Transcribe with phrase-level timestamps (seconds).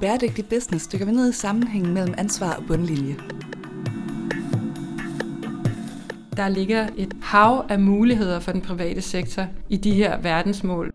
[0.00, 3.16] Bæredygtig Business dykker vi ned i sammenhængen mellem ansvar og bundlinje.
[6.36, 10.92] Der ligger et hav af muligheder for den private sektor i de her verdensmål.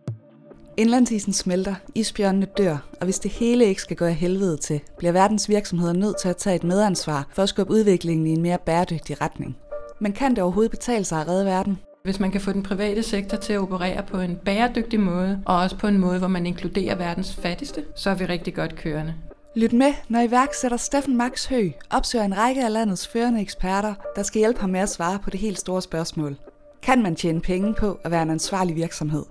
[0.77, 5.11] Indlandsisen smelter, isbjørnene dør, og hvis det hele ikke skal gå af helvede til, bliver
[5.11, 8.57] verdens virksomheder nødt til at tage et medansvar for at skubbe udviklingen i en mere
[8.65, 9.57] bæredygtig retning.
[9.99, 11.77] Men kan det overhovedet betale sig at redde verden?
[12.03, 15.57] Hvis man kan få den private sektor til at operere på en bæredygtig måde, og
[15.57, 19.13] også på en måde, hvor man inkluderer verdens fattigste, så er vi rigtig godt kørende.
[19.55, 24.23] Lyt med, når iværksætter Steffen Max Hø opsøger en række af landets førende eksperter, der
[24.23, 26.37] skal hjælpe ham med at svare på det helt store spørgsmål.
[26.81, 29.23] Kan man tjene penge på at være en ansvarlig virksomhed?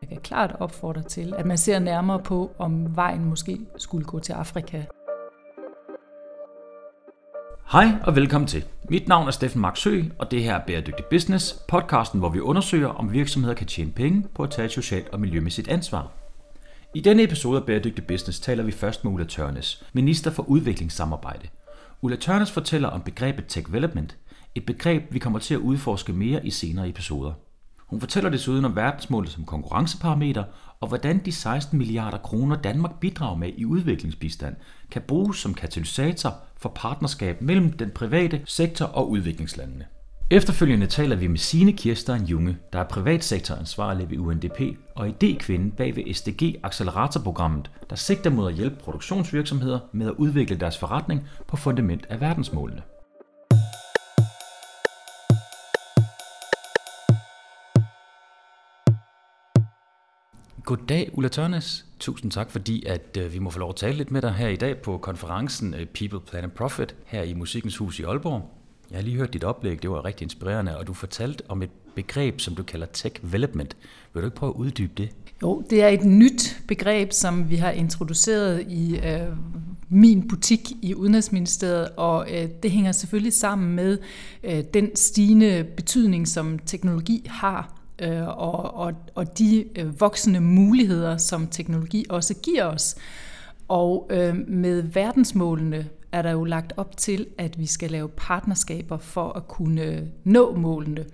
[0.00, 4.18] Jeg kan klart opfordre til, at man ser nærmere på, om vejen måske skulle gå
[4.18, 4.82] til Afrika.
[7.72, 8.64] Hej og velkommen til.
[8.90, 9.86] Mit navn er Steffen Max
[10.18, 14.26] og det her er Bæredygtig Business, podcasten, hvor vi undersøger, om virksomheder kan tjene penge
[14.34, 16.10] på at tage et socialt og miljømæssigt ansvar.
[16.94, 21.48] I denne episode af Bæredygtig Business taler vi først med Ulla Tørnes, minister for udviklingssamarbejde.
[22.02, 24.16] Ulla Tørnes fortæller om begrebet tech development,
[24.54, 27.32] et begreb, vi kommer til at udforske mere i senere episoder.
[27.86, 30.44] Hun fortæller desuden om verdensmålet som konkurrenceparameter,
[30.80, 34.56] og hvordan de 16 milliarder kroner Danmark bidrager med i udviklingsbistand,
[34.90, 36.34] kan bruges som katalysator
[36.64, 39.84] for partnerskab mellem den private sektor og udviklingslandene.
[40.30, 44.60] Efterfølgende taler vi med Sine Kirstein Junge, der er privatsektoransvarlig ved UNDP
[44.94, 50.56] og idékvinde bag ved SDG Acceleratorprogrammet, der sigter mod at hjælpe produktionsvirksomheder med at udvikle
[50.56, 52.82] deres forretning på fundament af verdensmålene.
[60.64, 61.86] Goddag Ulla Tørnes.
[61.98, 64.48] Tusind tak fordi at øh, vi må få lov at tale lidt med dig her
[64.48, 68.50] i dag på konferencen øh, People, Planet Profit her i Musikkens Hus i Aalborg.
[68.90, 71.70] Jeg har lige hørt dit oplæg, det var rigtig inspirerende, og du fortalte om et
[71.94, 73.76] begreb, som du kalder tech development.
[74.12, 75.10] Vil du ikke prøve at uddybe det?
[75.42, 79.36] Jo, det er et nyt begreb, som vi har introduceret i øh,
[79.88, 83.98] min butik i Udenrigsministeriet, og øh, det hænger selvfølgelig sammen med
[84.44, 91.16] øh, den stigende betydning, som teknologi har øh, og, og, og de øh, voksende muligheder,
[91.16, 92.96] som teknologi også giver os.
[93.68, 98.98] Og øh, med verdensmålene er der jo lagt op til, at vi skal lave partnerskaber
[98.98, 101.04] for at kunne nå målene.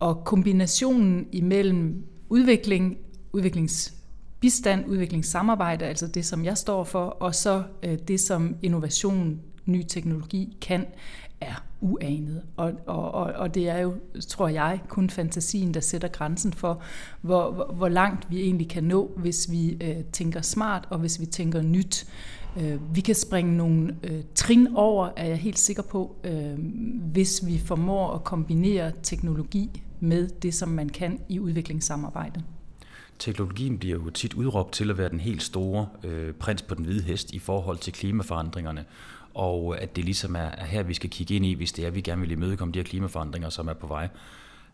[0.00, 2.98] Og kombinationen imellem udvikling,
[3.32, 9.82] udviklingsbistand, udviklingssamarbejde, altså det, som jeg står for, og så øh, det, som innovation, ny
[9.88, 10.86] teknologi kan,
[11.40, 12.42] er uanet.
[12.56, 13.94] Og, og, og, og det er jo,
[14.28, 16.82] tror jeg, kun fantasien, der sætter grænsen for,
[17.20, 21.20] hvor, hvor, hvor langt vi egentlig kan nå, hvis vi øh, tænker smart og hvis
[21.20, 22.06] vi tænker nyt.
[22.60, 26.58] Øh, vi kan springe nogle øh, trin over, er jeg helt sikker på, øh,
[27.12, 32.42] hvis vi formår at kombinere teknologi med det, som man kan i udviklingssamarbejde.
[33.18, 36.84] Teknologien bliver jo tit udråbt til at være den helt store øh, prins på den
[36.84, 38.84] hvide hest i forhold til klimaforandringerne
[39.40, 41.94] og at det ligesom er her, vi skal kigge ind i, hvis det er, at
[41.94, 44.08] vi gerne vil imødekomme de her klimaforandringer, som er på vej.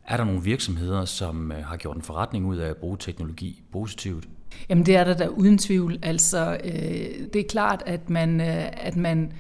[0.05, 3.63] Er der nogle virksomheder, som øh, har gjort en forretning ud af at bruge teknologi
[3.73, 4.29] positivt?
[4.69, 5.99] Jamen det er der da uden tvivl.
[6.03, 6.73] Altså, øh,
[7.33, 9.33] det er klart, at man, øh, at man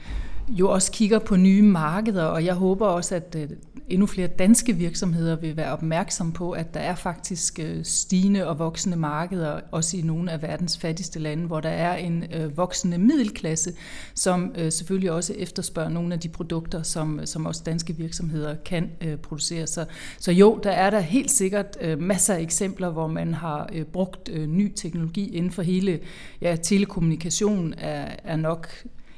[0.48, 3.48] jo også kigger på nye markeder, og jeg håber også, at øh,
[3.88, 8.58] endnu flere danske virksomheder vil være opmærksom på, at der er faktisk øh, stigende og
[8.58, 12.98] voksende markeder, også i nogle af verdens fattigste lande, hvor der er en øh, voksende
[12.98, 13.72] middelklasse,
[14.14, 18.90] som selvfølgelig også efterspørger nogle af de produkter, som, som også danske virksomheder kan
[19.22, 19.66] producere.
[19.66, 19.84] Så,
[20.18, 24.72] så jo, der er der helt sikkert masser af eksempler, hvor man har brugt ny
[24.74, 25.98] teknologi inden for hele
[26.40, 28.68] ja, telekommunikation er, er nok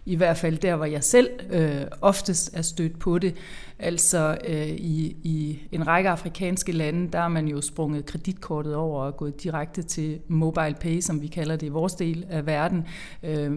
[0.09, 3.35] i hvert fald der, hvor jeg selv øh, oftest er stødt på det.
[3.79, 9.03] Altså øh, i, i en række afrikanske lande, der er man jo sprunget kreditkortet over
[9.03, 12.87] og gået direkte til mobile pay, som vi kalder det i vores del af verden,
[13.23, 13.53] øh,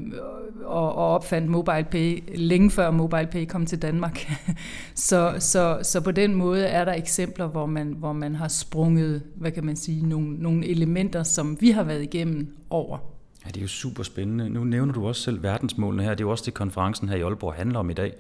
[0.64, 4.32] og, og opfandt mobile pay længe før mobile pay kom til Danmark.
[4.96, 9.24] så, så, så på den måde er der eksempler, hvor man, hvor man har sprunget,
[9.36, 13.11] hvad kan man sige, nogle, nogle elementer, som vi har været igennem over.
[13.46, 14.50] Ja, det er jo super spændende.
[14.50, 16.10] Nu nævner du også selv verdensmålene her.
[16.10, 18.14] Det er jo også det, konferencen her i Aalborg handler om i dag.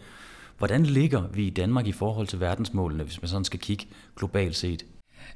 [0.58, 3.86] Hvordan ligger vi i Danmark i forhold til verdensmålene, hvis man sådan skal kigge
[4.16, 4.86] globalt set?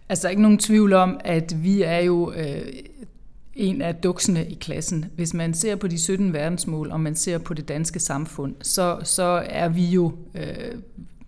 [0.09, 2.73] Altså ikke nogen tvivl om, at vi er jo øh,
[3.55, 5.05] en af duksene i klassen.
[5.15, 8.99] Hvis man ser på de 17 verdensmål, og man ser på det danske samfund, så,
[9.03, 10.75] så er vi jo øh,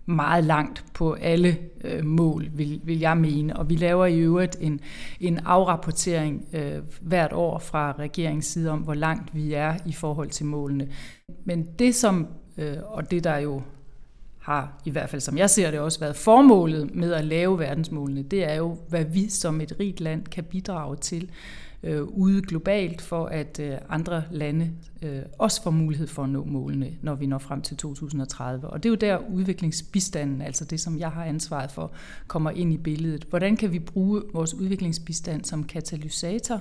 [0.08, 3.56] meget langt på alle øh, mål, vil, vil jeg mene.
[3.56, 4.80] Og vi laver i øvrigt en,
[5.20, 10.28] en afrapportering øh, hvert år fra regeringens side om, hvor langt vi er i forhold
[10.28, 10.88] til målene.
[11.44, 12.26] Men det som,
[12.58, 13.62] øh, og det der jo
[14.38, 18.22] har, i hvert fald som jeg ser det, også været formålet med at lave verdensmålene,
[18.22, 21.30] det er jo, hvad vi som et rigt land kan bidrage til
[21.82, 24.70] øh, ude globalt, for at øh, andre lande
[25.02, 28.70] øh, også får mulighed for at nå målene, når vi når frem til 2030.
[28.70, 31.92] Og det er jo der udviklingsbistanden, altså det, som jeg har ansvaret for,
[32.26, 33.24] kommer ind i billedet.
[33.24, 36.60] Hvordan kan vi bruge vores udviklingsbistand som katalysator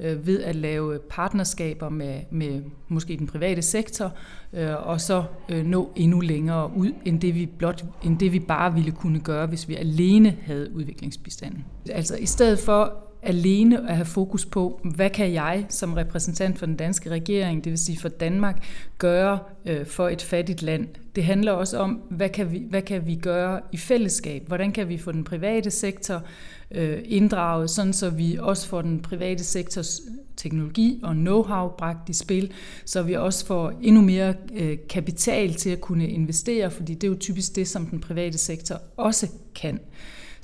[0.00, 4.12] øh, ved at lave partnerskaber med, med måske den private sektor,
[4.52, 8.38] øh, og så øh, nå endnu længere ud, end det, vi blot, end det vi
[8.38, 11.64] bare ville kunne gøre, hvis vi alene havde udviklingsbistanden.
[11.90, 16.66] Altså i stedet for alene at have fokus på, hvad kan jeg som repræsentant for
[16.66, 18.64] den danske regering, det vil sige for Danmark,
[18.98, 20.88] gøre øh, for et fattigt land.
[21.16, 24.46] Det handler også om, hvad kan, vi, hvad kan vi gøre i fællesskab?
[24.46, 26.22] Hvordan kan vi få den private sektor
[26.70, 30.00] øh, inddraget, sådan så vi også får den private sektors
[30.36, 32.52] teknologi og know-how bragt i spil,
[32.84, 37.08] så vi også får endnu mere øh, kapital til at kunne investere, fordi det er
[37.08, 39.80] jo typisk det, som den private sektor også kan.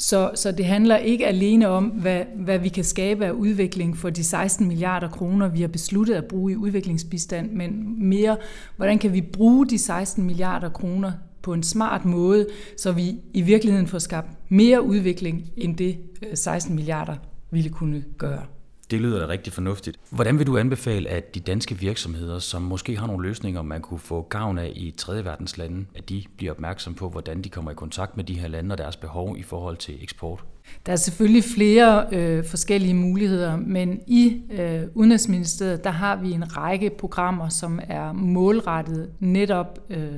[0.00, 4.10] Så, så det handler ikke alene om, hvad, hvad vi kan skabe af udvikling for
[4.10, 8.36] de 16 milliarder kroner, vi har besluttet at bruge i udviklingsbistand, men mere,
[8.76, 11.12] hvordan kan vi bruge de 16 milliarder kroner
[11.42, 16.36] på en smart måde, så vi i virkeligheden får skabt mere udvikling, end det øh,
[16.36, 17.16] 16 milliarder
[17.50, 18.42] ville kunne gøre.
[18.90, 19.96] Det lyder da rigtig fornuftigt.
[20.10, 24.00] Hvordan vil du anbefale, at de danske virksomheder, som måske har nogle løsninger, man kunne
[24.00, 27.70] få gavn af i tredje verdens lande, at de bliver opmærksom på, hvordan de kommer
[27.70, 30.44] i kontakt med de her lande og deres behov i forhold til eksport?
[30.86, 36.56] Der er selvfølgelig flere øh, forskellige muligheder, men i øh, Udenrigsministeriet, der har vi en
[36.56, 40.12] række programmer, som er målrettet netop øh,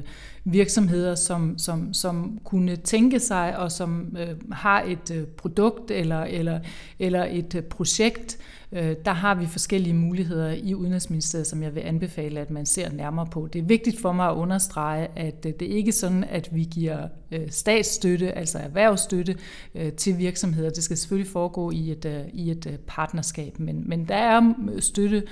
[0.44, 6.20] virksomheder, som, som, som kunne tænke sig og som øh, har et øh, produkt eller,
[6.20, 6.60] eller,
[6.98, 8.38] eller et øh, projekt,
[8.72, 12.92] Øh, der har vi forskellige muligheder i Udenrigsministeriet, som jeg vil anbefale, at man ser
[12.92, 13.48] nærmere på.
[13.52, 16.64] Det er vigtigt for mig at understrege, at øh, det er ikke sådan, at vi
[16.64, 19.36] giver øh, statsstøtte, altså erhvervsstøtte
[19.74, 20.70] øh, til virksomheder.
[20.70, 25.22] Det skal selvfølgelig foregå i et, i et partnerskab, men, men der er støtte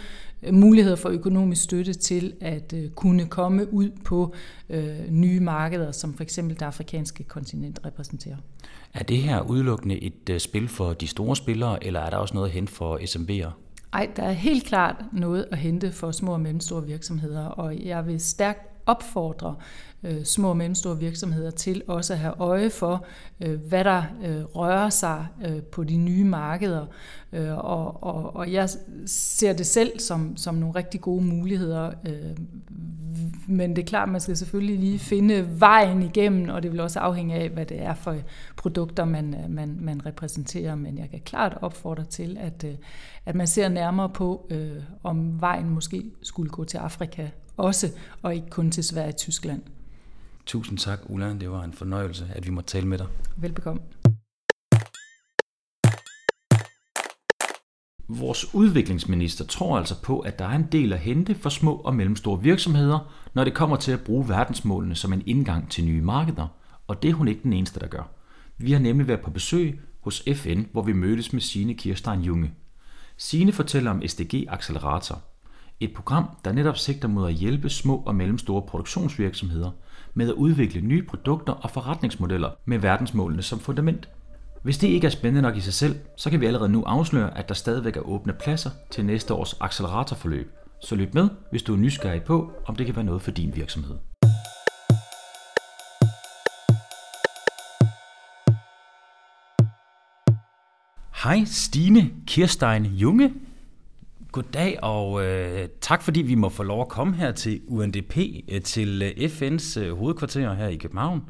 [0.52, 4.34] muligheder for økonomisk støtte til at kunne komme ud på
[5.08, 8.36] nye markeder, som for eksempel det afrikanske kontinent repræsenterer.
[8.94, 12.34] Er det her udelukkende et øh, spil for de store spillere, eller er der også
[12.34, 13.50] noget at hente for SMB'er?
[13.92, 18.06] Ej, der er helt klart noget at hente for små og mellemstore virksomheder, og jeg
[18.06, 19.54] vil stærkt opfordre
[20.02, 23.06] øh, små og mellemstore virksomheder til også at have øje for,
[23.40, 26.86] øh, hvad der øh, rører sig øh, på de nye markeder.
[27.32, 28.68] Øh, og, og, og jeg
[29.06, 31.92] ser det selv som, som nogle rigtig gode muligheder.
[32.08, 32.36] Øh,
[33.46, 37.00] men det er klart, man skal selvfølgelig lige finde vejen igennem, og det vil også
[37.00, 38.16] afhænge af, hvad det er for
[38.56, 40.74] produkter, man, øh, man, man repræsenterer.
[40.74, 42.74] Men jeg kan klart opfordre til, at, øh,
[43.26, 47.28] at man ser nærmere på, øh, om vejen måske skulle gå til Afrika
[47.60, 47.90] også,
[48.22, 49.62] og ikke kun til Sverige og Tyskland.
[50.46, 51.32] Tusind tak, Ulla.
[51.32, 53.06] Det var en fornøjelse, at vi måtte tale med dig.
[53.36, 53.82] Velbekomme.
[58.08, 61.94] Vores udviklingsminister tror altså på, at der er en del at hente for små og
[61.94, 66.46] mellemstore virksomheder, når det kommer til at bruge verdensmålene som en indgang til nye markeder.
[66.86, 68.10] Og det er hun ikke den eneste, der gør.
[68.58, 72.50] Vi har nemlig været på besøg hos FN, hvor vi mødtes med Sine Kirstein Junge.
[73.16, 75.22] Sine fortæller om SDG Accelerator,
[75.80, 79.70] et program, der netop sigter mod at hjælpe små og mellemstore produktionsvirksomheder
[80.14, 84.08] med at udvikle nye produkter og forretningsmodeller med verdensmålene som fundament.
[84.62, 87.38] Hvis det ikke er spændende nok i sig selv, så kan vi allerede nu afsløre,
[87.38, 90.52] at der stadigvæk er åbne pladser til næste års acceleratorforløb.
[90.80, 93.56] Så lyt med, hvis du er nysgerrig på, om det kan være noget for din
[93.56, 93.96] virksomhed.
[101.24, 103.32] Hej Stine Kirstein Junge.
[104.32, 108.18] Goddag og øh, tak fordi vi må få lov at komme her til UNDP,
[108.48, 111.22] øh, til øh, FN's øh, hovedkvarter her i København.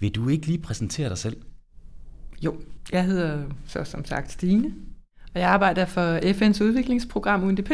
[0.00, 1.36] Vil du ikke lige præsentere dig selv?
[2.44, 2.56] Jo,
[2.92, 4.74] jeg hedder så som sagt Stine,
[5.34, 7.70] og jeg arbejder for FN's udviklingsprogram UNDP,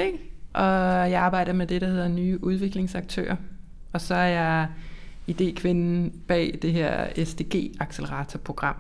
[0.55, 0.65] og
[1.11, 3.37] jeg arbejder med det, der hedder nye udviklingsaktører.
[3.93, 4.69] Og så er jeg
[5.31, 8.77] idékvinden bag det her SDG-acceleratorprogram,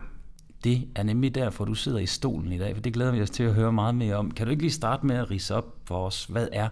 [0.64, 3.30] det er nemlig derfor, du sidder i stolen i dag, for det glæder vi os
[3.30, 4.30] til at høre meget mere om.
[4.30, 6.68] Kan du ikke lige starte med at rise op for os, hvad er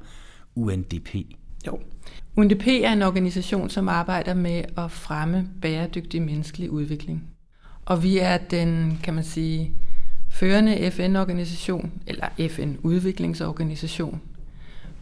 [0.55, 1.15] UNDP?
[1.67, 1.81] Jo.
[2.37, 7.23] UNDP er en organisation, som arbejder med at fremme bæredygtig menneskelig udvikling.
[7.85, 9.73] Og vi er den, kan man sige,
[10.29, 14.21] førende FN-organisation, eller FN-udviklingsorganisation,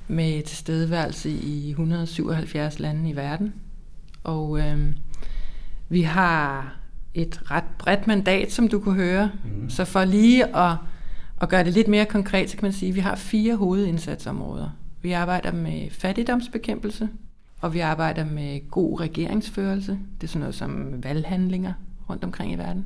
[0.09, 3.55] med tilstedeværelse i 177 lande i verden.
[4.25, 4.93] Og øh,
[5.89, 6.77] vi har
[7.15, 9.31] et ret bredt mandat, som du kunne høre.
[9.45, 9.71] Mm.
[9.71, 10.77] Så for lige at,
[11.41, 14.71] at gøre det lidt mere konkret, så kan man sige, at vi har fire hovedindsatsområder.
[15.03, 17.09] Vi arbejder med fattigdomsbekæmpelse,
[17.61, 19.99] og vi arbejder med god regeringsførelse.
[20.21, 21.73] Det er sådan noget som valghandlinger
[22.11, 22.85] rundt omkring i verden.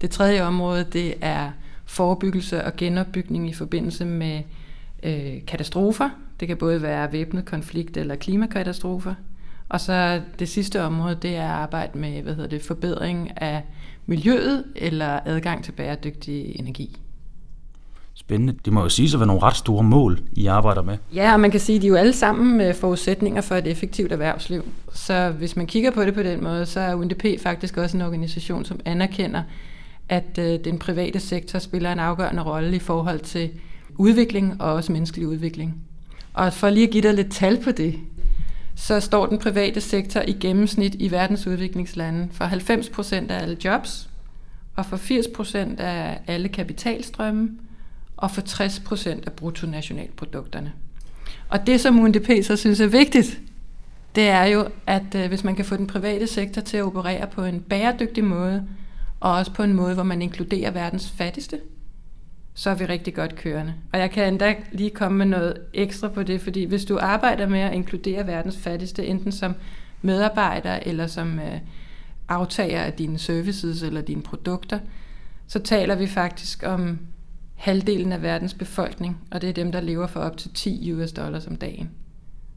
[0.00, 1.50] Det tredje område, det er
[1.84, 4.42] forebyggelse og genopbygning i forbindelse med
[5.02, 6.10] øh, katastrofer.
[6.40, 9.14] Det kan både være væbnet konflikt eller klimakatastrofer.
[9.74, 13.62] Og så det sidste område, det er at arbejde med hvad hedder det, forbedring af
[14.06, 16.96] miljøet eller adgang til bæredygtig energi.
[18.14, 18.54] Spændende.
[18.64, 20.96] Det må jo sige at være nogle ret store mål, I arbejder med.
[21.14, 23.66] Ja, og man kan sige, at de er jo alle sammen med forudsætninger for et
[23.66, 24.64] effektivt erhvervsliv.
[24.92, 28.02] Så hvis man kigger på det på den måde, så er UNDP faktisk også en
[28.02, 29.42] organisation, som anerkender,
[30.08, 33.50] at øh, den private sektor spiller en afgørende rolle i forhold til
[33.96, 35.74] udvikling og også menneskelig udvikling.
[36.34, 37.94] Og for lige at give dig lidt tal på det,
[38.76, 43.56] så står den private sektor i gennemsnit i verdens udviklingslande for 90 procent af alle
[43.64, 44.10] jobs,
[44.76, 47.50] og for 80 procent af alle kapitalstrømme,
[48.16, 50.72] og for 60 procent af bruttonationalprodukterne.
[51.48, 53.40] Og det, som UNDP så synes er vigtigt,
[54.14, 57.26] det er jo, at øh, hvis man kan få den private sektor til at operere
[57.26, 58.66] på en bæredygtig måde,
[59.20, 61.60] og også på en måde, hvor man inkluderer verdens fattigste,
[62.54, 63.74] så er vi rigtig godt kørende.
[63.92, 67.48] Og jeg kan endda lige komme med noget ekstra på det, fordi hvis du arbejder
[67.48, 69.54] med at inkludere verdens fattigste, enten som
[70.02, 71.58] medarbejder eller som øh,
[72.28, 74.78] aftager af dine services eller dine produkter,
[75.46, 76.98] så taler vi faktisk om
[77.54, 81.12] halvdelen af verdens befolkning, og det er dem, der lever for op til 10 US
[81.12, 81.90] dollars om dagen.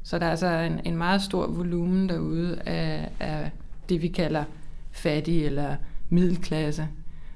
[0.03, 3.51] Så der er altså en, en meget stor volumen derude af, af
[3.89, 4.43] det, vi kalder
[4.91, 5.75] fattig eller
[6.09, 6.87] middelklasse,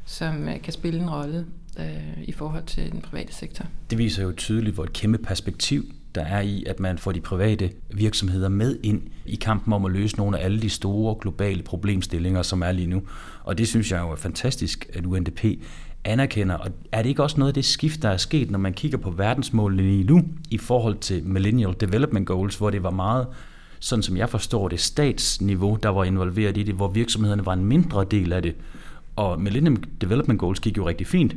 [0.05, 1.45] som øh, kan spille en rolle
[1.79, 3.65] øh, i forhold til den private sektor.
[3.89, 5.85] Det viser jo tydeligt, hvor et kæmpe perspektiv
[6.15, 9.91] der er i, at man får de private virksomheder med ind i kampen om at
[9.91, 13.01] løse nogle af alle de store globale problemstillinger, som er lige nu.
[13.43, 15.45] Og det synes jeg jo er fantastisk, at UNDP
[16.03, 16.55] anerkender.
[16.55, 18.97] Og er det ikke også noget af det skift, der er sket, når man kigger
[18.97, 23.27] på verdensmålene lige nu, i forhold til Millennial Development Goals, hvor det var meget,
[23.79, 27.65] sådan som jeg forstår det, statsniveau, der var involveret i det, hvor virksomhederne var en
[27.65, 28.55] mindre del af det.
[29.15, 31.35] Og Millennium Development Goals gik jo rigtig fint,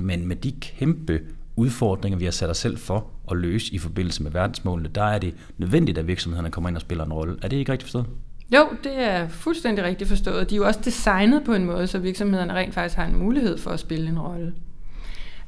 [0.00, 1.20] men med de kæmpe
[1.56, 5.18] udfordringer, vi har sat os selv for at løse i forbindelse med verdensmålene, der er
[5.18, 7.36] det nødvendigt, at virksomhederne kommer ind og spiller en rolle.
[7.42, 8.06] Er det ikke rigtigt forstået?
[8.54, 10.50] Jo, det er fuldstændig rigtigt forstået.
[10.50, 13.58] De er jo også designet på en måde, så virksomhederne rent faktisk har en mulighed
[13.58, 14.54] for at spille en rolle.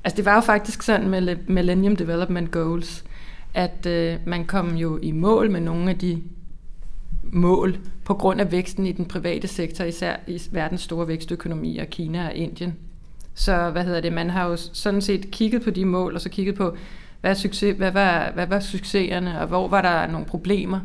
[0.04, 3.04] Altså det var jo faktisk sådan med Millennium Development Goals,
[3.54, 6.22] at øh, man kom jo i mål med nogle af de
[7.22, 12.26] mål på grund af væksten i den private sektor, især i verdens store vækstøkonomier, Kina
[12.26, 12.74] og Indien.
[13.36, 16.28] Så hvad hedder det, man har jo sådan set kigget på de mål, og så
[16.28, 16.76] kigget på,
[17.20, 20.80] hvad, succes, hvad, var, hvad var succeserne, og hvor var der nogle problemer.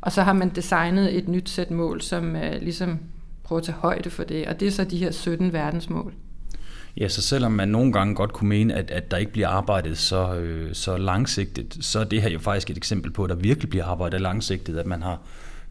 [0.00, 2.98] Og så har man designet et nyt sæt mål, som øh, ligesom
[3.42, 6.12] prøver at tage højde for det, og det er så de her 17 verdensmål.
[6.96, 9.98] Ja, så selvom man nogle gange godt kunne mene, at, at der ikke bliver arbejdet
[9.98, 13.36] så, øh, så langsigtet, så er det her jo faktisk et eksempel på, at der
[13.36, 15.20] virkelig bliver arbejdet langsigtet, at man har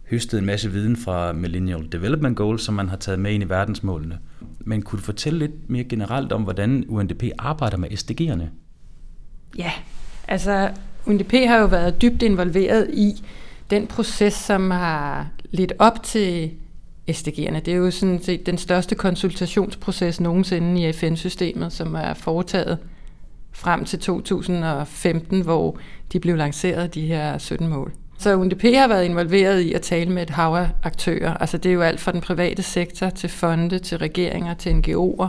[0.09, 3.50] høstet en masse viden fra Millennial Development Goals, som man har taget med ind i
[3.50, 4.19] verdensmålene.
[4.59, 8.43] Men kunne du fortælle lidt mere generelt om, hvordan UNDP arbejder med SDG'erne?
[9.57, 9.71] Ja,
[10.27, 10.71] altså
[11.05, 13.24] UNDP har jo været dybt involveret i
[13.69, 16.51] den proces, som har lidt op til
[17.12, 17.59] SDG'erne.
[17.59, 22.77] Det er jo sådan set den største konsultationsproces nogensinde i FN-systemet, som er foretaget
[23.51, 25.79] frem til 2015, hvor
[26.13, 27.93] de blev lanceret, de her 17 mål.
[28.17, 31.34] Så UNDP har været involveret i at tale med et hav af aktører.
[31.34, 35.27] Altså det er jo alt fra den private sektor til fonde, til regeringer, til NGO'er,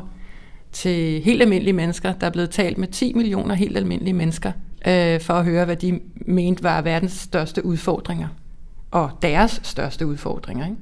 [0.73, 2.13] til helt almindelige mennesker.
[2.13, 4.53] Der er blevet talt med 10 millioner helt almindelige mennesker
[4.87, 8.29] øh, for at høre, hvad de mente var verdens største udfordringer.
[8.91, 10.65] Og deres største udfordringer.
[10.65, 10.77] Ikke?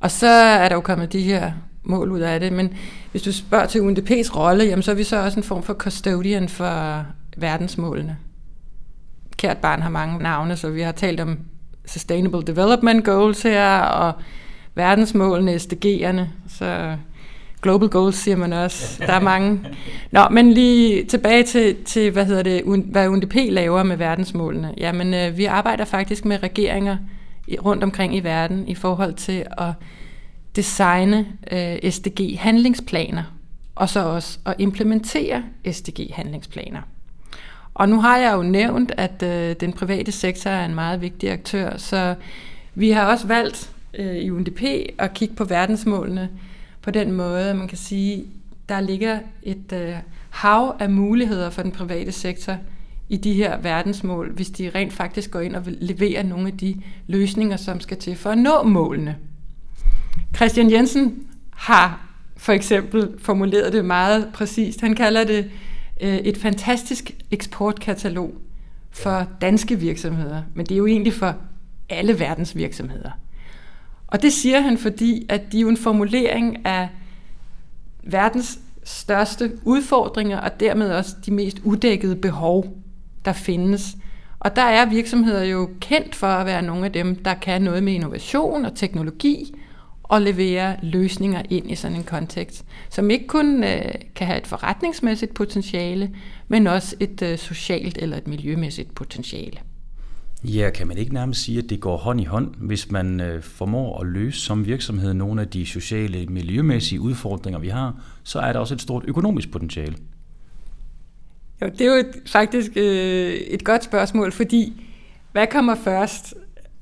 [0.00, 2.52] Og så er der jo kommet de her mål ud af det.
[2.52, 2.74] Men
[3.10, 5.74] hvis du spørger til UNDP's rolle, jamen, så er vi så også en form for
[5.74, 7.04] custodian for
[7.36, 8.16] verdensmålene
[9.40, 11.38] kært barn har mange navne, så vi har talt om
[11.86, 14.12] Sustainable Development Goals her, og
[14.74, 16.96] verdensmålene, SDG'erne, så
[17.62, 19.02] Global Goals siger man også.
[19.06, 19.60] Der er mange.
[20.10, 24.74] Nå, men lige tilbage til, til hvad hedder det, hvad UNDP laver med verdensmålene.
[24.76, 26.96] Jamen, øh, vi arbejder faktisk med regeringer
[27.64, 29.72] rundt omkring i verden i forhold til at
[30.56, 33.22] designe øh, SDG-handlingsplaner,
[33.74, 36.80] og så også at implementere SDG-handlingsplaner.
[37.80, 41.30] Og nu har jeg jo nævnt, at øh, den private sektor er en meget vigtig
[41.30, 42.14] aktør, så
[42.74, 44.62] vi har også valgt øh, i UNDP
[44.98, 46.28] at kigge på verdensmålene
[46.82, 48.24] på den måde, at man kan sige,
[48.68, 49.94] der ligger et øh,
[50.30, 52.56] hav af muligheder for den private sektor
[53.08, 56.82] i de her verdensmål, hvis de rent faktisk går ind og leverer nogle af de
[57.06, 59.16] løsninger, som skal til for at nå målene.
[60.36, 62.06] Christian Jensen har
[62.36, 64.80] for eksempel formuleret det meget præcist.
[64.80, 65.50] Han kalder det
[66.00, 68.34] et fantastisk eksportkatalog
[68.90, 71.34] for danske virksomheder, men det er jo egentlig for
[71.88, 73.10] alle verdens virksomheder.
[74.06, 76.88] Og det siger han, fordi at de er jo en formulering af
[78.02, 82.76] verdens største udfordringer, og dermed også de mest uddækkede behov.
[83.24, 83.96] der findes.
[84.38, 87.82] Og der er virksomheder jo kendt for at være nogle af dem, der kan noget
[87.82, 89.54] med innovation og teknologi,
[90.10, 93.82] og levere løsninger ind i sådan en kontekst, som ikke kun øh,
[94.14, 96.10] kan have et forretningsmæssigt potentiale,
[96.48, 99.58] men også et øh, socialt eller et miljømæssigt potentiale.
[100.44, 103.42] Ja, kan man ikke nærmest sige, at det går hånd i hånd, hvis man øh,
[103.42, 108.52] formår at løse som virksomhed nogle af de sociale, miljømæssige udfordringer, vi har, så er
[108.52, 109.94] der også et stort økonomisk potentiale.
[111.62, 114.86] Jo, det er jo et, faktisk øh, et godt spørgsmål, fordi
[115.32, 116.34] hvad kommer først?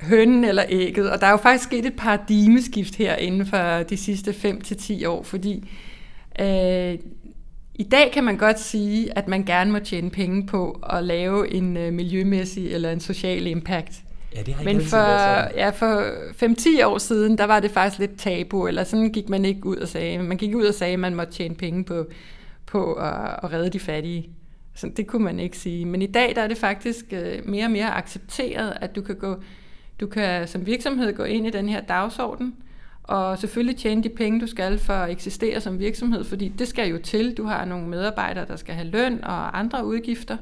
[0.02, 1.10] Hønnen eller ægget?
[1.10, 5.22] Og der er jo faktisk sket et paradigmeskift her inden for de sidste 5-10 år,
[5.22, 5.70] fordi
[6.40, 6.98] øh,
[7.74, 11.52] i dag kan man godt sige, at man gerne må tjene penge på at lave
[11.52, 13.92] en øh, miljømæssig eller en social impact.
[14.34, 14.96] Ja, det har Men for,
[15.56, 16.02] ja, for
[16.82, 19.76] 5-10 år siden, der var det faktisk lidt tabu, eller sådan gik man ikke ud
[19.76, 20.18] og sagde.
[20.18, 22.06] Man gik ud og sagde, at man måtte tjene penge på,
[22.66, 24.30] på at, at redde de fattige.
[24.74, 25.84] Så det kunne man ikke sige.
[25.84, 29.16] Men i dag der er det faktisk øh, mere og mere accepteret, at du kan,
[29.16, 29.36] gå,
[30.00, 32.54] du kan som virksomhed gå ind i den her dagsorden,
[33.02, 36.88] og selvfølgelig tjene de penge, du skal for at eksistere som virksomhed, fordi det skal
[36.88, 37.36] jo til.
[37.36, 40.36] Du har nogle medarbejdere, der skal have løn og andre udgifter.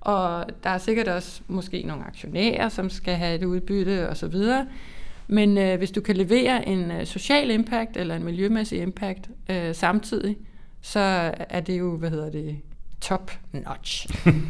[0.00, 4.34] Og der er sikkert også måske nogle aktionærer, som skal have et udbytte osv.
[5.26, 9.74] Men øh, hvis du kan levere en øh, social impact eller en miljømæssig impact øh,
[9.74, 10.36] samtidig,
[10.80, 11.00] så
[11.38, 12.56] er det jo, hvad hedder det,
[13.00, 14.08] top notch.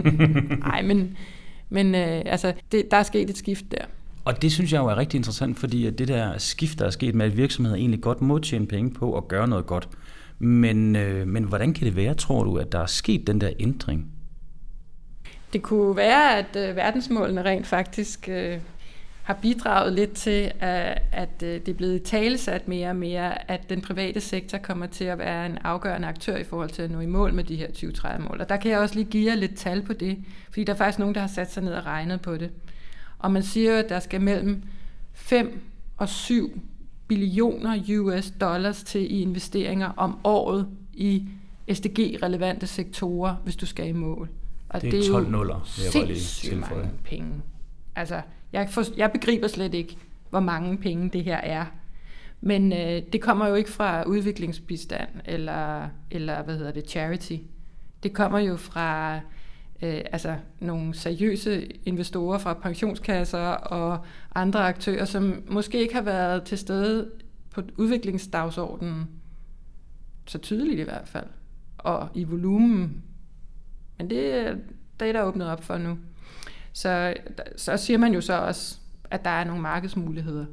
[0.68, 1.16] Nej, men,
[1.68, 3.84] men øh, altså, det, der er sket et skift der.
[4.24, 6.90] Og det synes jeg jo er rigtig interessant, fordi at det der skift, der er
[6.90, 9.88] sket med, at virksomheder egentlig godt må tjene penge på at gøre noget godt.
[10.38, 13.50] Men, øh, men hvordan kan det være, tror du, at der er sket den der
[13.58, 14.10] ændring?
[15.52, 18.58] Det kunne være, at øh, verdensmålene rent faktisk øh,
[19.22, 23.70] har bidraget lidt til, at, at øh, det er blevet talesat mere og mere, at
[23.70, 27.00] den private sektor kommer til at være en afgørende aktør i forhold til at nå
[27.00, 28.40] i mål med de her 2030-mål.
[28.40, 30.76] Og der kan jeg også lige give jer lidt tal på det, fordi der er
[30.76, 32.50] faktisk nogen, der har sat sig ned og regnet på det.
[33.24, 34.62] Og man siger, at der skal mellem
[35.12, 35.60] 5
[35.96, 36.60] og 7
[37.08, 41.28] billioner US dollars til i investeringer om året i
[41.72, 44.28] SDG-relevante sektorer, hvis du skal i mål.
[44.68, 46.90] Og det er, det er 12 nuller, jeg var lige tilføje.
[47.04, 47.32] penge.
[47.96, 48.20] Altså,
[48.52, 49.96] jeg, for, jeg begriber slet ikke,
[50.30, 51.64] hvor mange penge det her er.
[52.40, 57.37] Men øh, det kommer jo ikke fra udviklingsbistand eller, eller hvad hedder det, charity.
[58.02, 59.20] Det kommer jo fra
[59.85, 63.99] øh, altså nogle seriøse investorer fra pensionskasser og
[64.35, 67.11] andre aktører, som måske ikke har været til stede
[67.51, 69.09] på udviklingsdagsordenen,
[70.27, 71.27] så tydeligt i hvert fald,
[71.79, 73.03] og i volumen.
[73.99, 74.57] Men det,
[75.01, 75.99] det er der åbnet op for nu.
[76.73, 77.14] Så,
[77.57, 78.79] så siger man jo så også,
[79.11, 80.47] at der er nogle markedsmuligheder.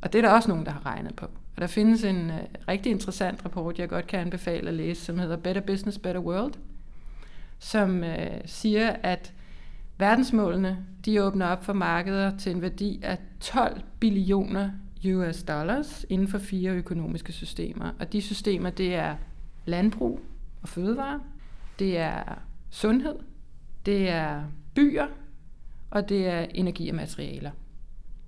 [0.00, 1.26] Og det er der også nogen, der har regnet på.
[1.26, 2.36] Og der findes en uh,
[2.68, 6.52] rigtig interessant rapport, jeg godt kan anbefale at læse, som hedder Better Business, Better World,
[7.58, 9.32] som øh, siger, at
[9.98, 14.70] verdensmålene, de åbner op for markeder til en værdi af 12 billioner
[15.04, 17.90] US dollars inden for fire økonomiske systemer.
[18.00, 19.16] Og de systemer, det er
[19.64, 20.20] landbrug
[20.62, 21.20] og fødevare,
[21.78, 22.22] det er
[22.70, 23.14] sundhed,
[23.86, 24.42] det er
[24.74, 25.06] byer,
[25.90, 27.50] og det er energi og materialer.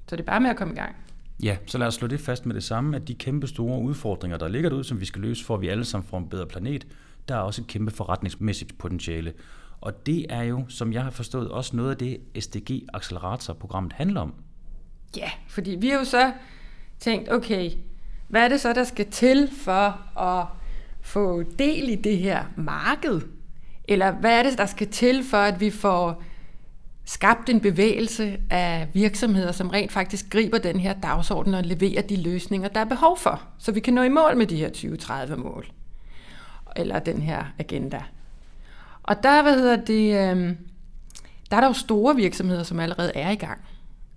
[0.06, 0.96] Så det er bare med at komme i gang.
[1.42, 4.38] Ja, så lad os slå det fast med det samme, at de kæmpe store udfordringer,
[4.38, 6.46] der ligger derude, som vi skal løse, for at vi alle sammen får en bedre
[6.46, 6.86] planet,
[7.28, 9.32] der er også et kæmpe forretningsmæssigt potentiale.
[9.80, 14.20] Og det er jo, som jeg har forstået, også noget af det SDG Accelerator-programmet handler
[14.20, 14.34] om.
[15.16, 16.32] Ja, fordi vi har jo så
[16.98, 17.70] tænkt, okay,
[18.28, 20.46] hvad er det så, der skal til for at
[21.00, 23.20] få del i det her marked?
[23.84, 26.22] Eller hvad er det, der skal til for, at vi får
[27.04, 32.22] skabt en bevægelse af virksomheder, som rent faktisk griber den her dagsorden og leverer de
[32.22, 35.66] løsninger, der er behov for, så vi kan nå i mål med de her 2030-mål,
[36.76, 38.02] eller den her agenda.
[39.02, 40.56] Og der, hvad hedder det, øh,
[41.50, 43.60] der er der jo store virksomheder, som allerede er i gang.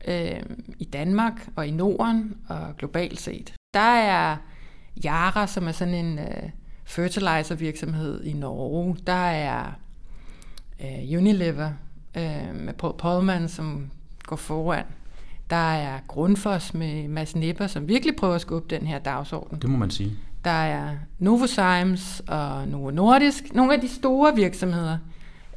[0.08, 0.42] Øh,
[0.80, 3.54] I Danmark og i Norden og globalt set.
[3.74, 4.38] Der er
[5.06, 6.50] Yara, som er sådan en øh,
[6.86, 8.98] fertilizer virksomhed i Norge.
[9.08, 9.72] Der er
[10.82, 11.72] øh, Unilever,
[12.18, 13.92] øh, med Paul Polman, som
[14.24, 14.86] går foran.
[15.50, 19.62] Der er Grundfos med Mads Nipper, som virkelig prøver at skubbe den her dagsorden.
[19.62, 20.18] Det må man sige.
[20.44, 24.98] Der er Novozymes og Novo Nordisk, nogle af de store virksomheder.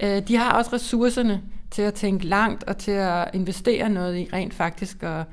[0.03, 4.29] Øh, de har også ressourcerne til at tænke langt og til at investere noget i
[4.33, 5.25] rent faktisk og,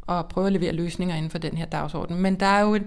[0.00, 2.16] og prøve at levere løsninger inden for den her dagsorden.
[2.16, 2.86] Men der er jo et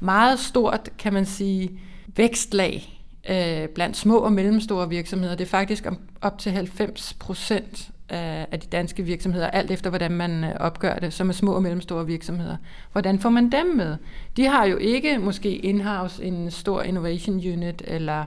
[0.00, 1.70] meget stort, kan man sige,
[2.16, 5.34] vækstlag øh, blandt små og mellemstore virksomheder.
[5.34, 5.86] Det er faktisk
[6.20, 11.12] op til 90 procent af de danske virksomheder, alt efter hvordan man øh, opgør det,
[11.12, 12.56] som er små og mellemstore virksomheder.
[12.92, 13.96] Hvordan får man dem med?
[14.36, 18.24] De har jo ikke måske in-house en stor innovation unit, eller,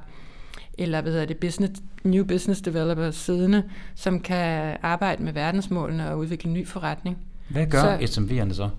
[0.77, 3.63] eller hvad hedder det, business, new business developers siddende,
[3.95, 7.17] som kan arbejde med verdensmålene og udvikle ny forretning.
[7.49, 8.69] Hvad gør så, SMV'erne så?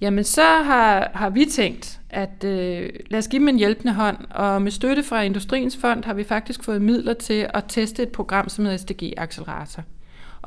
[0.00, 4.16] Jamen, så har, har vi tænkt, at øh, lad os give dem en hjælpende hånd,
[4.30, 8.08] og med støtte fra Industriens Fond har vi faktisk fået midler til at teste et
[8.08, 9.82] program, som hedder SDG Accelerator.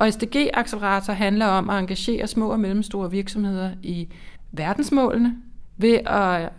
[0.00, 4.08] Og SDG Accelerator handler om at engagere små og mellemstore virksomheder i
[4.52, 5.36] verdensmålene
[5.76, 6.52] ved at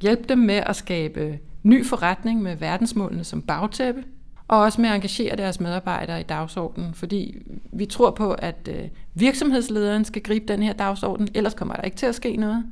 [0.00, 4.04] hjælpe dem med at skabe ny forretning med verdensmålene som bagtæppe,
[4.48, 7.36] og også med at engagere deres medarbejdere i dagsordenen, fordi
[7.72, 11.96] vi tror på, at øh, virksomhedslederen skal gribe den her dagsorden, ellers kommer der ikke
[11.96, 12.64] til at ske noget.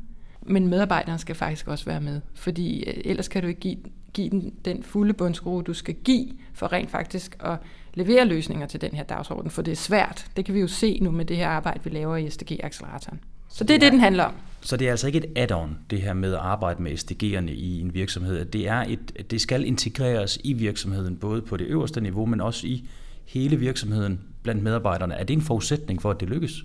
[0.42, 3.78] Men medarbejderne skal faktisk også være med, fordi øh, ellers kan du ikke give,
[4.12, 7.58] give den den fulde bundskrue, du skal give for rent faktisk at
[7.96, 10.26] levere løsninger til den her dagsorden, for det er svært.
[10.36, 13.20] Det kan vi jo se nu med det her arbejde, vi laver i SDG-acceleratoren.
[13.48, 14.34] Så det er det, den handler om.
[14.60, 17.80] Så det er altså ikke et add-on, det her med at arbejde med SDG'erne i
[17.80, 18.44] en virksomhed.
[18.44, 22.66] Det, er et, det skal integreres i virksomheden, både på det øverste niveau, men også
[22.66, 22.88] i
[23.24, 25.14] hele virksomheden blandt medarbejderne.
[25.14, 26.64] Er det en forudsætning for, at det lykkes?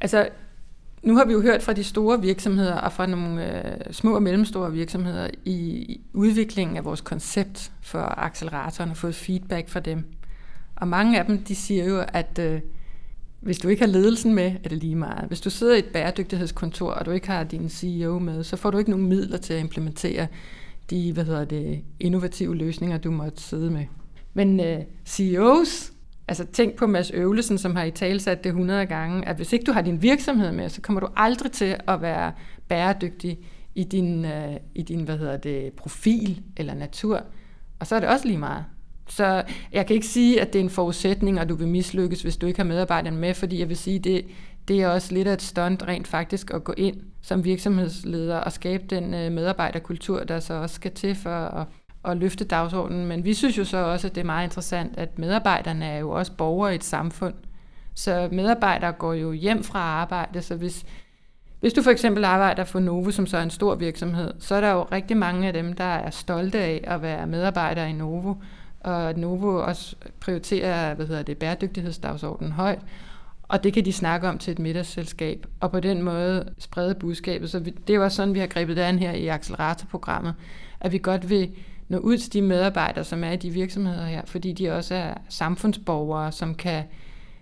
[0.00, 0.28] Altså,
[1.02, 4.22] nu har vi jo hørt fra de store virksomheder og fra nogle øh, små og
[4.22, 10.04] mellemstore virksomheder i, i udviklingen af vores koncept for acceleratoren og fået feedback fra dem.
[10.76, 12.60] Og mange af dem, de siger jo, at øh,
[13.40, 15.28] hvis du ikke har ledelsen med, er det lige meget.
[15.28, 18.70] Hvis du sidder i et bæredygtighedskontor, og du ikke har din CEO med, så får
[18.70, 20.26] du ikke nogen midler til at implementere
[20.90, 23.84] de hvad hedder det, innovative løsninger, du måtte sidde med.
[24.34, 25.92] Men øh, CEOs,
[26.28, 29.64] altså tænk på Mads Øvlesen, som har i talsat det 100 gange, at hvis ikke
[29.64, 32.32] du har din virksomhed med, så kommer du aldrig til at være
[32.68, 33.38] bæredygtig
[33.74, 37.22] i din, øh, i din hvad hedder det, profil eller natur.
[37.78, 38.64] Og så er det også lige meget.
[39.08, 42.36] Så jeg kan ikke sige, at det er en forudsætning, og du vil mislykkes, hvis
[42.36, 44.24] du ikke har medarbejderne med, fordi jeg vil sige, det,
[44.68, 48.52] det er også lidt af et stunt rent faktisk at gå ind som virksomhedsleder og
[48.52, 51.66] skabe den øh, medarbejderkultur, der så også skal til for at,
[52.04, 53.06] at løfte dagsordenen.
[53.06, 56.10] Men vi synes jo så også, at det er meget interessant, at medarbejderne er jo
[56.10, 57.34] også borgere i et samfund.
[57.94, 60.84] Så medarbejdere går jo hjem fra arbejde, så hvis,
[61.60, 64.60] hvis du for eksempel arbejder for Novo, som så er en stor virksomhed, så er
[64.60, 68.34] der jo rigtig mange af dem, der er stolte af at være medarbejdere i Novo
[68.80, 72.78] og Novo også prioriterer hvad hedder det, bæredygtighedsdagsordenen højt,
[73.42, 77.50] og det kan de snakke om til et middagsselskab, og på den måde sprede budskabet.
[77.50, 80.34] Så vi, det er også sådan, vi har grebet det an her i acceleratorprogrammet,
[80.80, 81.50] at vi godt vil
[81.88, 85.14] nå ud til de medarbejdere, som er i de virksomheder her, fordi de også er
[85.28, 86.84] samfundsborgere, som kan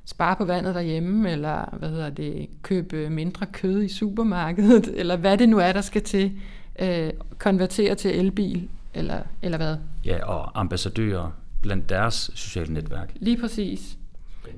[0.04, 5.38] spare på vandet derhjemme, eller hvad hedder det, købe mindre kød i supermarkedet, eller hvad
[5.38, 6.32] det nu er, der skal til,
[6.78, 9.76] øh, konvertere til elbil, eller, eller hvad?
[10.04, 11.30] Ja, og ambassadører
[11.62, 13.12] blandt deres sociale netværk.
[13.14, 13.98] Lige præcis.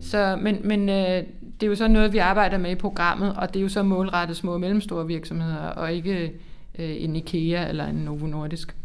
[0.01, 1.23] Så, men men øh,
[1.61, 3.83] det er jo så noget, vi arbejder med i programmet, og det er jo så
[3.83, 6.33] målrettet små og mellemstore virksomheder, og ikke
[6.79, 8.77] øh, en IKEA eller en Novo Nordisk.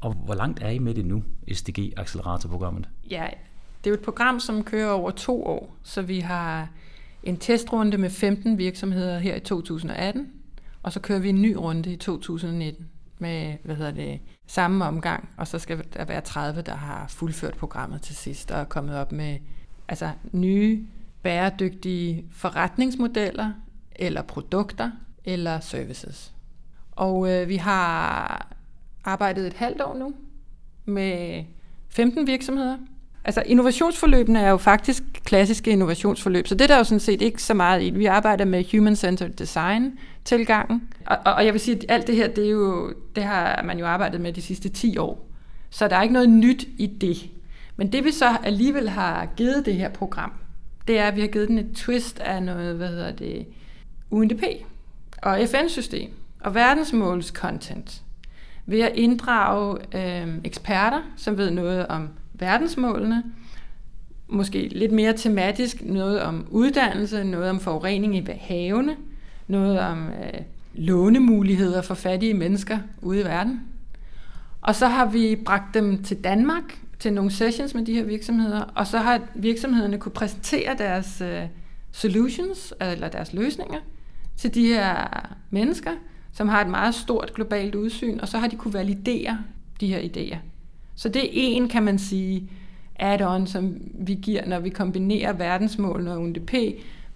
[0.00, 2.88] Og hvor langt er I med det nu, SDG Accelerator-programmet?
[3.10, 3.26] Ja,
[3.84, 6.68] det er jo et program, som kører over to år, så vi har
[7.22, 10.32] en testrunde med 15 virksomheder her i 2018,
[10.82, 15.28] og så kører vi en ny runde i 2019 med hvad hedder det, samme omgang,
[15.36, 18.96] og så skal der være 30, der har fuldført programmet til sidst og er kommet
[18.96, 19.38] op med
[19.88, 20.86] altså, nye
[21.22, 23.52] bæredygtige forretningsmodeller
[23.96, 24.90] eller produkter
[25.24, 26.34] eller services.
[26.92, 28.57] Og øh, vi har
[29.04, 30.14] arbejdet et halvt år nu
[30.84, 31.44] med
[31.88, 32.76] 15 virksomheder,
[33.28, 37.42] Altså innovationsforløbene er jo faktisk klassiske innovationsforløb, så det er der jo sådan set ikke
[37.42, 37.90] så meget i.
[37.90, 42.28] Vi arbejder med human-centered design tilgangen, og, og jeg vil sige, at alt det her,
[42.28, 45.28] det, er jo, det har man jo arbejdet med de sidste 10 år.
[45.70, 47.30] Så der er ikke noget nyt i det.
[47.76, 50.32] Men det vi så alligevel har givet det her program,
[50.88, 53.46] det er, at vi har givet den et twist af noget, hvad hedder det,
[54.10, 54.42] UNDP
[55.22, 58.02] og FN-system og verdensmåls content
[58.68, 63.22] ved at inddrage øh, eksperter, som ved noget om verdensmålene,
[64.28, 68.96] måske lidt mere tematisk, noget om uddannelse, noget om forurening i havene,
[69.46, 70.40] noget om øh,
[70.74, 73.60] lånemuligheder for fattige mennesker ude i verden.
[74.60, 78.60] Og så har vi bragt dem til Danmark til nogle sessions med de her virksomheder,
[78.60, 81.42] og så har virksomhederne kunne præsentere deres øh,
[81.92, 83.78] solutions, eller deres løsninger,
[84.36, 85.08] til de her
[85.50, 85.90] mennesker,
[86.32, 89.38] som har et meget stort globalt udsyn, og så har de kunne validere
[89.80, 90.36] de her idéer.
[90.94, 92.50] Så det er en, kan man sige,
[93.00, 96.54] add-on, som vi giver, når vi kombinerer verdensmålene og UNDP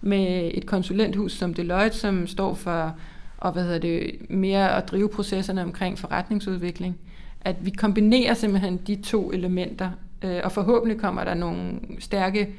[0.01, 2.95] med et konsulenthus som Deloitte, som står for
[3.43, 6.97] og hvad hedder det, mere at drive processerne omkring forretningsudvikling.
[7.41, 9.89] At vi kombinerer simpelthen de to elementer,
[10.21, 12.49] øh, og forhåbentlig kommer der nogle stærke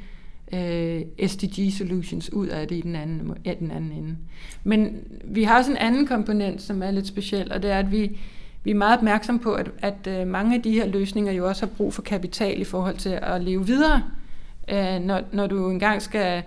[0.55, 4.17] øh, SDG solutions ud af det i den anden, ja, den anden ende.
[4.65, 7.93] Men vi har også en anden komponent, som er lidt speciel, og det er, at
[7.93, 8.19] vi
[8.65, 11.67] vi er meget opmærksom på, at, at øh, mange af de her løsninger jo også
[11.67, 14.03] har brug for kapital i forhold til at leve videre.
[14.69, 16.43] Øh, når, når du engang skal,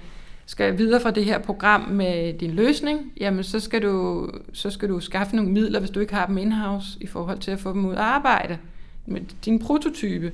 [0.46, 4.90] skal videre fra det her program med din løsning, jamen så skal, du, så skal
[4.90, 7.74] du skaffe nogle midler, hvis du ikke har dem in-house, i forhold til at få
[7.74, 8.58] dem ud at arbejde
[9.06, 10.32] med din prototype.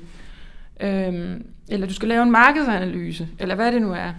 [0.81, 4.11] Øhm, eller du skal lave en markedsanalyse, eller hvad det nu er.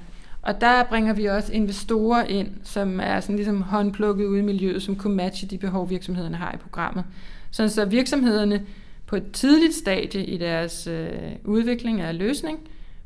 [0.43, 4.83] Og der bringer vi også investorer ind, som er sådan ligesom håndplukket ude i miljøet,
[4.83, 7.05] som kunne matche de behov, virksomhederne har i programmet.
[7.51, 8.63] Sådan så virksomhederne
[9.07, 11.09] på et tidligt stadie i deres øh,
[11.45, 12.59] udvikling af løsning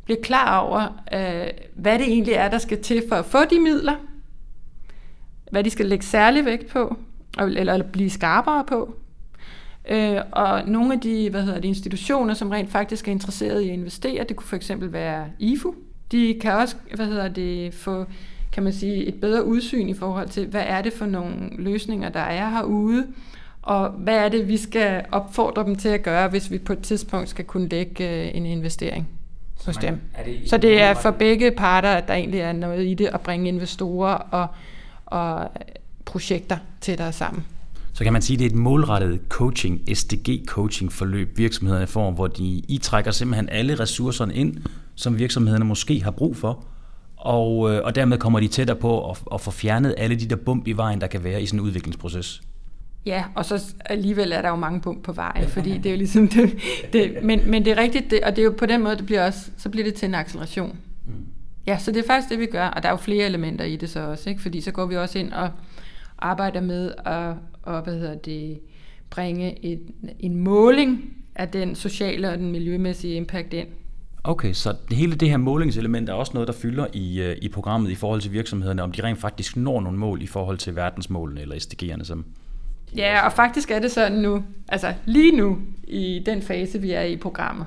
[0.04, 0.80] bliver klar over,
[1.14, 3.94] øh, hvad det egentlig er, der skal til for at få de midler,
[5.50, 6.96] hvad de skal lægge særlig vægt på,
[7.40, 8.94] eller, eller blive skarpere på,
[9.88, 13.68] Øh, og nogle af de hvad hedder det, institutioner, som rent faktisk er interesseret i
[13.68, 15.74] at investere, det kunne for eksempel være IFU.
[16.12, 18.06] De kan også hvad hedder det, få
[18.52, 22.08] kan man sige, et bedre udsyn i forhold til, hvad er det for nogle løsninger,
[22.08, 23.06] der er herude,
[23.62, 26.82] og hvad er det, vi skal opfordre dem til at gøre, hvis vi på et
[26.82, 29.08] tidspunkt skal kunne lægge øh, en investering
[29.66, 30.00] hos dem.
[30.14, 33.06] Er det Så det er for begge parter, at der egentlig er noget i det
[33.06, 34.46] at bringe investorer og,
[35.06, 35.48] og
[36.04, 37.44] projekter tættere sammen.
[37.98, 42.26] Så kan man sige, at det er et målrettet coaching, SDG-coaching forløb, virksomhederne får, hvor
[42.26, 44.56] de I trækker simpelthen alle ressourcerne ind,
[44.94, 46.64] som virksomhederne måske har brug for,
[47.16, 50.36] og, øh, og dermed kommer de tættere på at, at få fjernet alle de der
[50.36, 52.42] bump i vejen, der kan være i sådan en udviklingsproces.
[53.06, 55.96] Ja, og så alligevel er der jo mange bump på vejen, fordi det er jo
[55.96, 56.58] ligesom det,
[56.92, 59.06] det men, men det er rigtigt, det, og det er jo på den måde, det
[59.06, 60.78] bliver også, så bliver det til en acceleration.
[61.06, 61.12] Mm.
[61.66, 63.76] Ja, så det er faktisk det, vi gør, og der er jo flere elementer i
[63.76, 64.42] det så også, ikke?
[64.42, 65.50] fordi så går vi også ind og
[66.18, 67.34] arbejder med at
[67.68, 68.60] og, hvad hedder det,
[69.10, 69.80] bringe et,
[70.20, 73.68] en måling af den sociale og den miljømæssige impact ind.
[74.24, 77.90] Okay, så hele det her målingselement er også noget, der fylder i, øh, i programmet
[77.90, 81.40] i forhold til virksomhederne, om de rent faktisk når nogle mål i forhold til verdensmålene
[81.40, 82.24] eller SDG'erne, som
[82.96, 87.02] Ja, og faktisk er det sådan nu, altså lige nu i den fase, vi er
[87.02, 87.66] i programmet,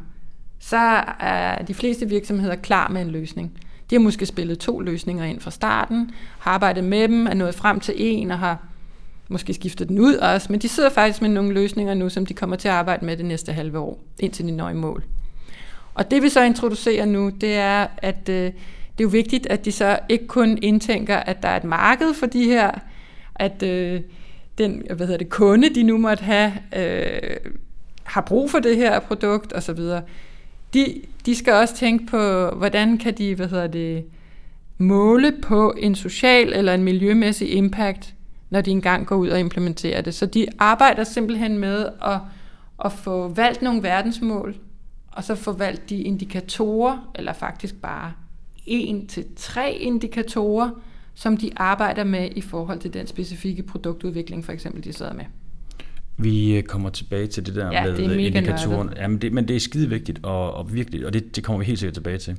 [0.59, 0.77] så
[1.19, 3.51] er de fleste virksomheder klar med en løsning.
[3.89, 7.55] De har måske spillet to løsninger ind fra starten, har arbejdet med dem, er nået
[7.55, 8.70] frem til en og har
[9.31, 12.33] måske skiftet den ud også, men de sidder faktisk med nogle løsninger nu, som de
[12.33, 15.03] kommer til at arbejde med det næste halve år, indtil de når i mål.
[15.93, 18.51] Og det vi så introducerer nu, det er, at øh,
[18.97, 22.13] det er jo vigtigt, at de så ikke kun indtænker, at der er et marked
[22.13, 22.71] for de her,
[23.35, 24.01] at øh,
[24.57, 27.51] den hvad hedder det, kunde, de nu måtte have, øh,
[28.03, 29.79] har brug for det her produkt osv.
[30.73, 34.05] De, de skal også tænke på, hvordan kan de hvad hedder det,
[34.77, 38.13] måle på en social eller en miljømæssig impact
[38.51, 40.13] når de engang går ud og implementerer det.
[40.13, 42.19] Så de arbejder simpelthen med at,
[42.85, 44.55] at få valgt nogle verdensmål,
[45.11, 48.13] og så få valgt de indikatorer, eller faktisk bare
[48.65, 50.69] en til tre indikatorer,
[51.13, 55.25] som de arbejder med i forhold til den specifikke produktudvikling, for eksempel, de sidder med.
[56.17, 58.89] Vi øh, kommer tilbage til det der ja, med det indikatoren.
[58.97, 61.65] Jamen det, men det er skide vigtigt, og, og, virkelig, og det, det kommer vi
[61.65, 62.37] helt sikkert tilbage til.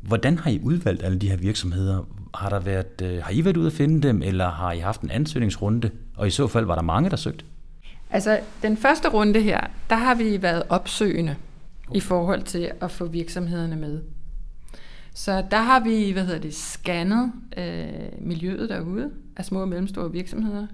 [0.00, 2.04] Hvordan har I udvalgt alle de her virksomheder?
[2.34, 5.00] Har, der været, øh, har I været ude at finde dem, eller har I haft
[5.00, 5.90] en ansøgningsrunde?
[6.16, 7.44] Og i så fald var der mange, der søgte?
[8.10, 11.36] Altså, den første runde her, der har vi været opsøgende
[11.88, 11.96] okay.
[11.96, 14.00] i forhold til at få virksomhederne med.
[15.14, 20.12] Så der har vi, hvad hedder det, scannet øh, miljøet derude af små og mellemstore
[20.12, 20.66] virksomheder,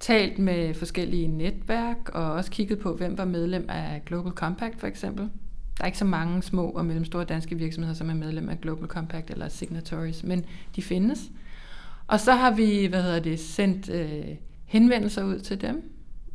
[0.00, 4.86] talt med forskellige netværk og også kigget på, hvem var medlem af Global Compact for
[4.86, 5.30] eksempel.
[5.76, 8.88] Der er ikke så mange små og mellemstore danske virksomheder, som er medlem af Global
[8.88, 10.44] Compact eller Signatories, men
[10.76, 11.30] de findes.
[12.06, 14.24] Og så har vi, hvad hedder det, sendt øh,
[14.64, 15.90] henvendelser ud til dem.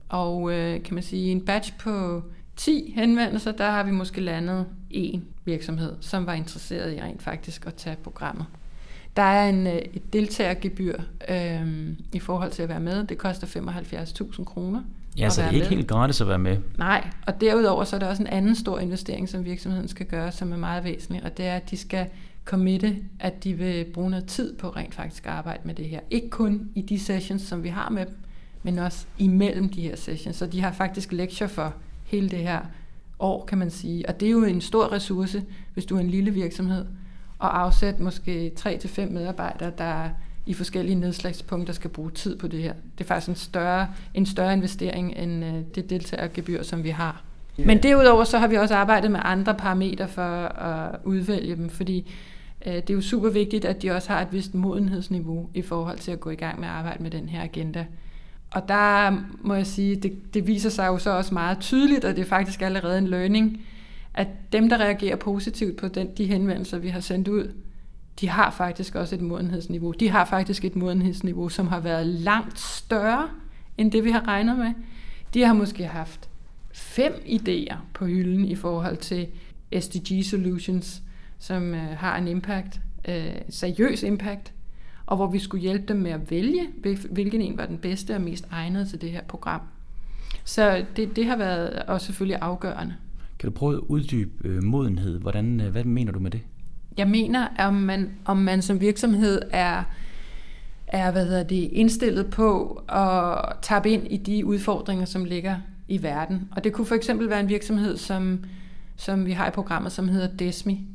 [0.10, 2.24] Og øh, kan man sige, en batch på
[2.56, 7.66] 10 henvendelser, der har vi måske landet en virksomhed, som var interesseret i rent faktisk
[7.68, 8.46] at tage programmet.
[9.16, 11.00] Der er en, øh, et deltagergebyr
[11.30, 13.04] øh, i forhold til at være med.
[13.04, 14.82] Det koster 75.000 kroner.
[15.18, 15.70] Ja, så det er ikke med.
[15.70, 16.58] helt gratis at være med.
[16.78, 20.32] Nej, og derudover så er der også en anden stor investering, som virksomheden skal gøre,
[20.32, 22.06] som er meget væsentlig, og det er, at de skal
[22.46, 26.00] committe, at de vil bruge noget tid på rent faktisk at arbejde med det her.
[26.10, 28.16] Ikke kun i de sessions, som vi har med dem,
[28.64, 30.36] men også imellem de her sessions.
[30.36, 32.60] Så de har faktisk lektier for hele det her
[33.20, 34.10] år, kan man sige.
[34.10, 35.44] Og det er jo en stor ressource,
[35.74, 36.86] hvis du er en lille virksomhed,
[37.40, 40.10] og afsætte måske 3-5 medarbejdere, der
[40.46, 42.74] i forskellige nedslagspunkter skal bruge tid på det her.
[42.98, 47.24] Det er faktisk en større, en større investering end øh, det deltagergebyr, som vi har.
[47.60, 47.68] Yeah.
[47.68, 52.12] Men derudover så har vi også arbejdet med andre parametre for at udvælge dem, fordi
[52.66, 56.00] øh, det er jo super vigtigt, at de også har et vist modenhedsniveau i forhold
[56.00, 57.86] til at gå i gang med at arbejde med den her agenda.
[58.52, 62.16] Og der må jeg sige, det, det viser sig jo så også meget tydeligt, og
[62.16, 63.62] det er faktisk allerede en learning,
[64.14, 67.52] at dem, der reagerer positivt på den, de henvendelser, vi har sendt ud,
[68.20, 69.92] de har faktisk også et modenhedsniveau.
[69.92, 73.30] De har faktisk et modenhedsniveau, som har været langt større
[73.78, 74.74] end det, vi har regnet med.
[75.34, 76.30] de har måske haft
[76.74, 79.28] fem idéer på hylden i forhold til
[79.80, 81.02] SDG Solutions,
[81.40, 84.54] som øh, har en impact, øh, seriøs impact,
[85.06, 86.68] og hvor vi skulle hjælpe dem med at vælge,
[87.12, 89.62] hvilken en var den bedste og mest egnede til det her program.
[90.44, 92.96] Så det, det har været også selvfølgelig afgørende.
[93.40, 95.20] Kan du prøve at uddybe øh, modenhed?
[95.20, 96.42] Hvordan, øh, hvad mener du med det?
[96.98, 99.84] Jeg mener, om man, om man som virksomhed er,
[100.88, 105.56] er hvad hedder det, indstillet på at tappe ind i de udfordringer, som ligger
[105.88, 106.50] i verden.
[106.56, 108.44] Og det kunne for eksempel være en virksomhed, som,
[108.96, 110.88] som vi har i programmet, som hedder Desmi,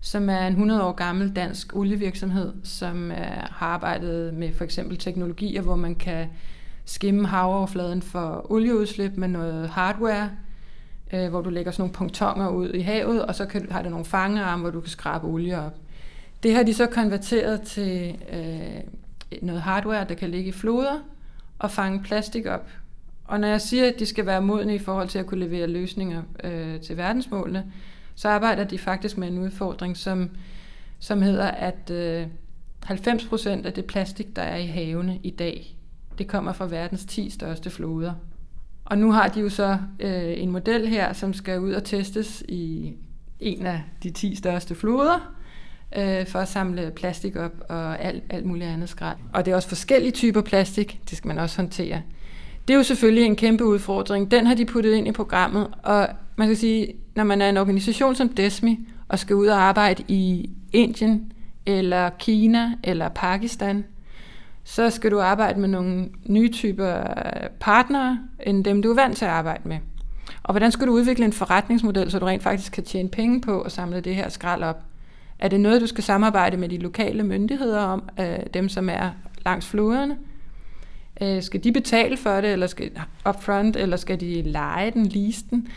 [0.00, 4.96] som er en 100 år gammel dansk olievirksomhed, som er, har arbejdet med for eksempel
[4.96, 6.26] teknologier, hvor man kan
[6.84, 10.30] skimme havoverfladen for olieudslip med noget hardware,
[11.12, 13.88] øh, hvor du lægger sådan nogle punktonger ud i havet, og så kan, har du
[13.88, 15.76] nogle fangearme, hvor du kan skrabe olie op.
[16.42, 18.80] Det har de så konverteret til øh,
[19.42, 20.98] noget hardware, der kan ligge i floder
[21.58, 22.70] og fange plastik op.
[23.24, 25.66] Og når jeg siger, at de skal være modne i forhold til at kunne levere
[25.66, 27.72] løsninger øh, til verdensmålene,
[28.14, 30.30] så arbejder de faktisk med en udfordring, som,
[30.98, 32.26] som hedder, at øh,
[32.84, 35.76] 90 procent af det plastik, der er i havene i dag,
[36.18, 38.14] det kommer fra verdens 10 største floder.
[38.90, 42.42] Og nu har de jo så øh, en model her, som skal ud og testes
[42.48, 42.92] i
[43.40, 45.34] en af de 10 største floder,
[45.96, 49.16] øh, for at samle plastik op og alt, alt muligt andet skrald.
[49.32, 52.02] Og det er også forskellige typer plastik, det skal man også håndtere.
[52.68, 54.30] Det er jo selvfølgelig en kæmpe udfordring.
[54.30, 57.56] Den har de puttet ind i programmet, og man kan sige, når man er en
[57.56, 61.32] organisation som Desmi, og skal ud og arbejde i Indien,
[61.66, 63.84] eller Kina, eller Pakistan,
[64.68, 67.02] så skal du arbejde med nogle nye typer
[67.60, 69.78] partnere, end dem du er vant til at arbejde med.
[70.42, 73.60] Og hvordan skal du udvikle en forretningsmodel, så du rent faktisk kan tjene penge på
[73.60, 74.82] at samle det her skrald op?
[75.38, 79.10] Er det noget, du skal samarbejde med de lokale myndigheder om, øh, dem som er
[79.44, 80.16] langs floderne?
[81.20, 82.90] Øh, skal de betale for det, eller skal
[83.28, 85.68] upfront, eller skal de lege den, lease den?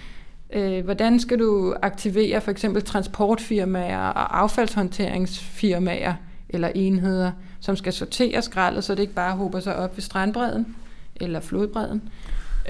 [0.53, 6.13] Øh, hvordan skal du aktivere for eksempel transportfirmaer og affaldshåndteringsfirmaer
[6.49, 10.75] eller enheder, som skal sortere skraldet, så det ikke bare håber sig op ved strandbredden
[11.15, 12.01] eller flodbredden?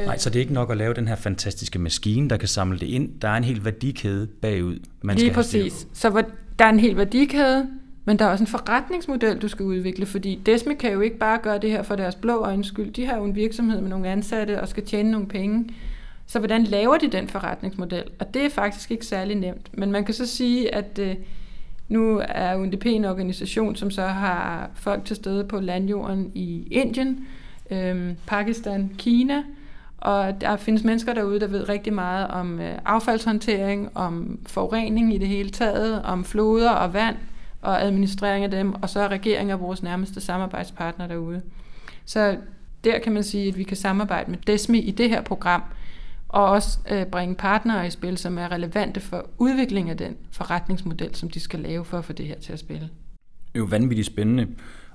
[0.06, 2.80] Nej, så det er ikke nok at lave den her fantastiske maskine, der kan samle
[2.80, 3.20] det ind.
[3.22, 5.88] Der er en hel værdikæde bagud, man Lige skal præcis.
[5.94, 6.24] Så
[6.60, 7.68] der er en hel værdikæde,
[8.06, 11.40] men der er også en forretningsmodel, du skal udvikle, fordi Desme kan jo ikke bare
[11.44, 12.94] gøre det her for deres blå øjnes skyld.
[12.94, 15.70] De har jo en virksomhed med nogle ansatte og skal tjene nogle penge.
[16.28, 18.04] Så hvordan laver de den forretningsmodel?
[18.20, 19.78] Og det er faktisk ikke særlig nemt.
[19.78, 21.16] Men man kan så sige, at øh,
[21.92, 27.28] nu er UNDP en organisation, som så har folk til stede på landjorden i Indien,
[27.72, 29.44] øh, Pakistan, Kina,
[29.98, 35.18] og der findes mennesker derude, der ved rigtig meget om øh, affaldshåndtering, om forurening i
[35.18, 37.16] det hele taget, om floder og vand,
[37.62, 41.42] og administrering af dem, og så er regeringen vores nærmeste samarbejdspartner derude.
[42.06, 42.38] Så
[42.84, 45.64] der kan man sige, at vi kan samarbejde med DESMI i det her program,
[46.32, 51.16] og også øh, bringe partnere i spil, som er relevante for udvikling af den forretningsmodel,
[51.16, 52.82] som de skal lave for at få det her til at spille.
[52.82, 54.48] Det er jo vanvittigt spændende.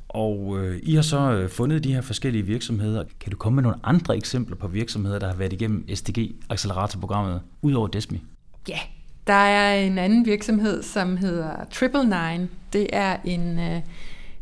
[0.09, 3.05] Og øh, I har så øh, fundet de her forskellige virksomheder.
[3.20, 7.40] Kan du komme med nogle andre eksempler på virksomheder, der har været igennem SDG Accelerator-programmet,
[7.62, 8.22] udover Desmi?
[8.68, 8.79] Ja,
[9.27, 12.49] der er en anden virksomhed, som hedder Triple Nine.
[12.72, 13.81] Det er en øh,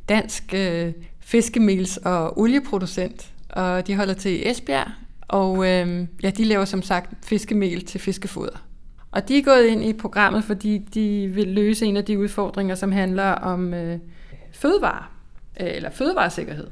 [0.09, 4.91] dansk øh, fiskemels- og olieproducent, og de holder til i Esbjerg.
[5.29, 8.67] Og øh, ja, de laver som sagt fiskemel til fiskefoder.
[9.11, 12.75] Og de er gået ind i programmet, fordi de vil løse en af de udfordringer,
[12.75, 13.99] som handler om øh,
[14.53, 15.05] fødevare,
[15.61, 16.67] øh, eller fødevaresikkerhed.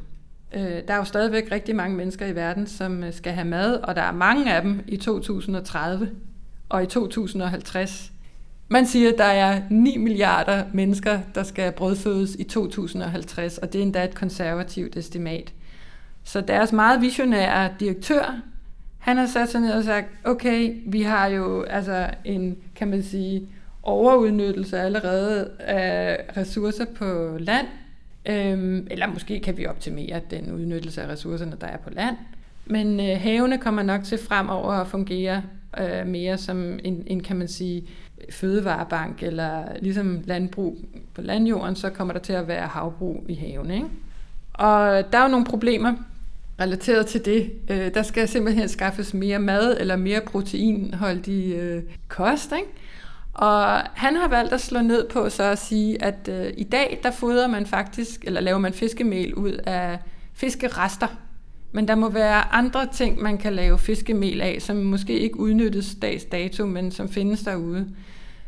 [0.54, 3.74] Øh, der er jo stadigvæk rigtig mange mennesker i verden, som øh, skal have mad,
[3.74, 6.10] og der er mange af dem i 2030
[6.68, 8.12] og i 2050.
[8.68, 13.78] Man siger, at der er 9 milliarder mennesker, der skal brødfødes i 2050, og det
[13.78, 15.52] er endda et konservativt estimat.
[16.24, 18.40] Så deres meget visionære direktør,
[18.98, 23.02] han har sat sig ned og sagt, okay, vi har jo altså en, kan man
[23.02, 23.48] sige,
[23.82, 27.66] overudnyttelse allerede af ressourcer på land,
[28.26, 32.16] øhm, eller måske kan vi optimere den udnyttelse af ressourcerne, der er på land.
[32.66, 35.42] Men øh, havene kommer nok til fremover at fungere
[35.79, 37.85] øh, mere som en, en, kan man sige,
[38.31, 40.79] fødevarebank, eller ligesom landbrug
[41.14, 43.75] på landjorden, så kommer der til at være havbrug i havene.
[43.75, 43.87] Ikke?
[44.54, 45.94] Og der er jo nogle problemer
[46.61, 47.53] relateret til det.
[47.71, 52.69] Øh, der skal simpelthen skaffes mere mad, eller mere proteinholdig øh, kost, ikke?
[53.35, 57.00] Og han har valgt at slå ned på så at sige, at øh, i dag
[57.03, 59.98] der fodrer man faktisk, eller laver man fiskemel ud af
[60.35, 61.07] fiskerester,
[61.73, 65.94] men der må være andre ting, man kan lave fiskemel af, som måske ikke udnyttes
[65.94, 67.88] dags dato, men som findes derude.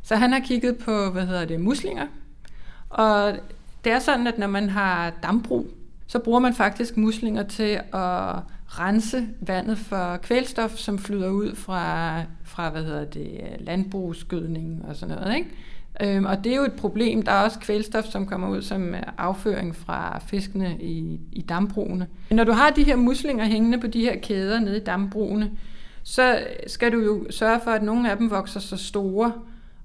[0.02, 2.06] Så han har kigget på, hvad hedder det, muslinger.
[2.88, 3.34] Og
[3.84, 5.70] det er sådan, at når man har dambrug,
[6.06, 8.36] så bruger man faktisk muslinger til at
[8.66, 15.16] rense vandet for kvælstof, som flyder ud fra, fra hvad hedder det, landbrugsgødning og sådan
[15.16, 15.36] noget.
[15.36, 15.50] Ikke?
[16.02, 17.22] Øhm, og det er jo et problem.
[17.22, 22.06] Der er også kvælstof, som kommer ud som øh, afføring fra fiskene i, i dambrugene.
[22.30, 25.50] Når du har de her muslinger hængende på de her kæder nede i dambrugene,
[26.02, 29.32] så skal du jo sørge for, at nogle af dem vokser så store,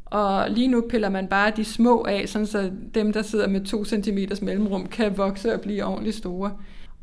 [0.09, 3.65] og lige nu piller man bare de små af, sådan så dem, der sidder med
[3.65, 6.51] 2 cm mellemrum, kan vokse og blive ordentligt store.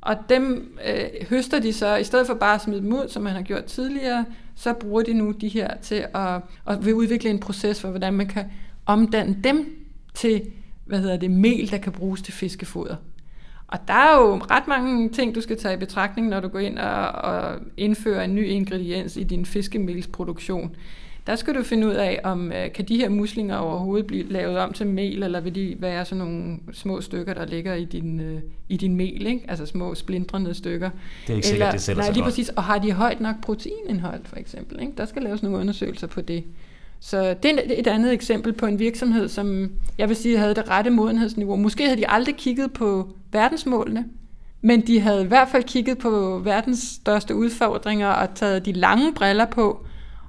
[0.00, 3.22] Og dem øh, høster de så, i stedet for bare at smide dem ud, som
[3.22, 7.30] man har gjort tidligere, så bruger de nu de her til at, at vil udvikle
[7.30, 8.44] en proces for, hvordan man kan
[8.86, 10.42] omdanne dem til
[10.84, 12.96] hvad hedder det, mel, der kan bruges til fiskefoder.
[13.68, 16.58] Og der er jo ret mange ting, du skal tage i betragtning, når du går
[16.58, 20.76] ind og, og indfører en ny ingrediens i din fiskemelsproduktion.
[21.26, 24.58] Der skal du finde ud af, om øh, kan de her muslinger overhovedet blive lavet
[24.58, 28.20] om til mel, eller vil de være sådan nogle små stykker, der ligger i din,
[28.20, 29.44] øh, i din mel, ikke?
[29.48, 30.90] altså små splindrende stykker.
[31.26, 32.32] Det er ikke sikkert, det sælger nej, sig lige godt.
[32.32, 32.48] præcis.
[32.48, 34.80] Og har de højt nok proteinindhold, for eksempel?
[34.80, 34.92] Ikke?
[34.96, 36.44] Der skal laves nogle undersøgelser på det.
[37.00, 40.70] Så det er et andet eksempel på en virksomhed, som jeg vil sige havde det
[40.70, 41.56] rette modenhedsniveau.
[41.56, 44.04] Måske havde de aldrig kigget på verdensmålene,
[44.60, 49.14] men de havde i hvert fald kigget på verdens største udfordringer og taget de lange
[49.14, 49.85] briller på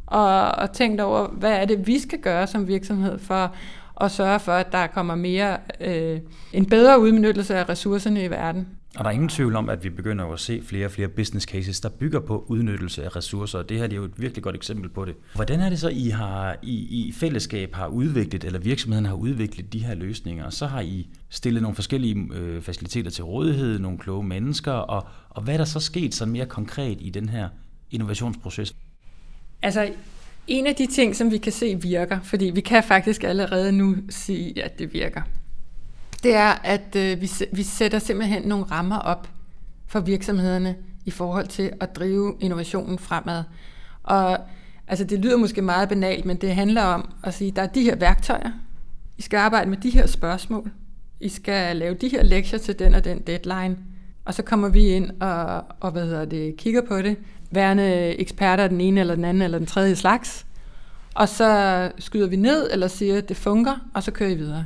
[0.08, 3.56] og, og tænkt over, hvad er det, vi skal gøre som virksomhed for
[4.02, 6.20] at sørge for, at der kommer mere øh,
[6.54, 8.68] en bedre udnyttelse af ressourcerne i verden.
[8.98, 11.46] Og der er ingen tvivl om, at vi begynder at se flere og flere business
[11.46, 14.44] cases, der bygger på udnyttelse af ressourcer, og det her det er jo et virkelig
[14.44, 15.16] godt eksempel på det.
[15.36, 19.74] Hvordan er det så, I har I, I fællesskab har udviklet, eller virksomheden har udviklet
[19.74, 24.24] de her løsninger, så har I stillet nogle forskellige øh, faciliteter til rådighed, nogle kloge
[24.24, 27.50] mennesker, og, og hvad er der så sket sådan mere konkret i den her
[27.92, 28.76] innovationsproces?
[29.62, 29.90] Altså,
[30.48, 33.96] en af de ting, som vi kan se virker, fordi vi kan faktisk allerede nu
[34.10, 35.22] sige, at det virker,
[36.24, 39.30] det er, at øh, vi, vi sætter simpelthen nogle rammer op
[39.88, 43.44] for virksomhederne i forhold til at drive innovationen fremad.
[44.04, 44.40] Og
[44.88, 47.68] altså, det lyder måske meget banalt, men det handler om at sige, at der er
[47.68, 48.52] de her værktøjer,
[49.18, 50.72] I skal arbejde med de her spørgsmål,
[51.20, 53.78] I skal lave de her lektier til den og den deadline,
[54.26, 57.18] og så kommer vi ind og, og hvad hedder det, kigger på det,
[57.52, 60.46] værende eksperter den ene eller den anden eller den tredje slags,
[61.16, 64.66] og så skyder vi ned eller siger, at det funker, og så kører I videre.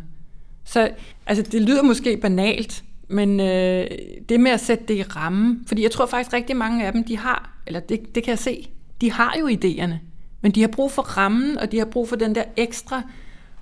[0.63, 0.89] Så
[1.25, 3.87] altså, det lyder måske banalt, men øh,
[4.29, 7.03] det med at sætte det i ramme, fordi jeg tror faktisk rigtig mange af dem,
[7.03, 8.67] de har, eller det, det kan jeg se,
[9.01, 9.95] de har jo idéerne,
[10.41, 13.01] men de har brug for rammen, og de har brug for den der ekstra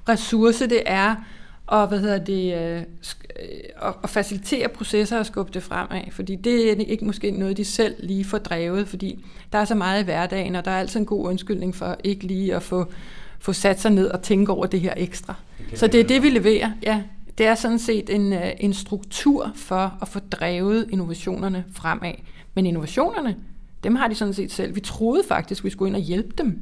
[0.09, 1.15] ressource, det er,
[1.70, 2.84] og hvad hedder det, øh,
[3.78, 7.65] og, og facilitere processer og skubbe det fremad, fordi det er ikke måske noget, de
[7.65, 10.99] selv lige får drevet, fordi der er så meget i hverdagen, og der er altid
[10.99, 12.86] en god undskyldning for ikke lige at få,
[13.39, 15.34] få sat sig ned og tænke over det her ekstra.
[15.59, 17.01] Okay, så det er det, vi leverer, ja.
[17.38, 22.13] Det er sådan set en, en struktur for at få drevet innovationerne fremad.
[22.53, 23.36] Men innovationerne,
[23.84, 24.76] dem har de sådan set selv.
[24.76, 26.59] Vi troede faktisk, vi skulle ind og hjælpe dem.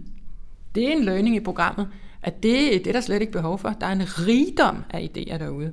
[0.76, 1.88] Det er en learning i programmet,
[2.28, 3.75] at det, det er der slet ikke behov for.
[3.82, 5.71] Der er en rigdom af idéer derude.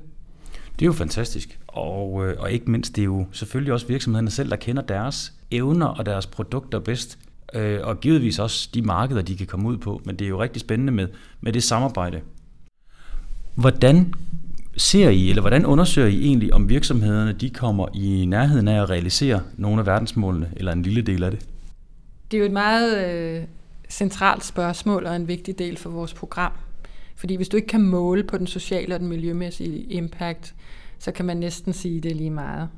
[0.79, 4.31] Det er jo fantastisk, og, øh, og ikke mindst, det er jo selvfølgelig også virksomhederne
[4.31, 7.19] selv, der kender deres evner og deres produkter bedst,
[7.53, 10.41] øh, og givetvis også de markeder, de kan komme ud på, men det er jo
[10.41, 11.07] rigtig spændende med,
[11.41, 12.21] med det samarbejde.
[13.55, 14.13] Hvordan
[14.77, 18.89] ser I, eller hvordan undersøger I egentlig, om virksomhederne de kommer i nærheden af at
[18.89, 21.45] realisere nogle af verdensmålene, eller en lille del af det?
[22.31, 23.43] Det er jo et meget øh,
[23.95, 26.51] centralt spørgsmål og en vigtig del for vores program.
[27.15, 30.55] Fordi hvis du ikke kan måle på den sociale og den miljømæssige impact,
[30.99, 32.69] så kan man næsten sige det lige meget.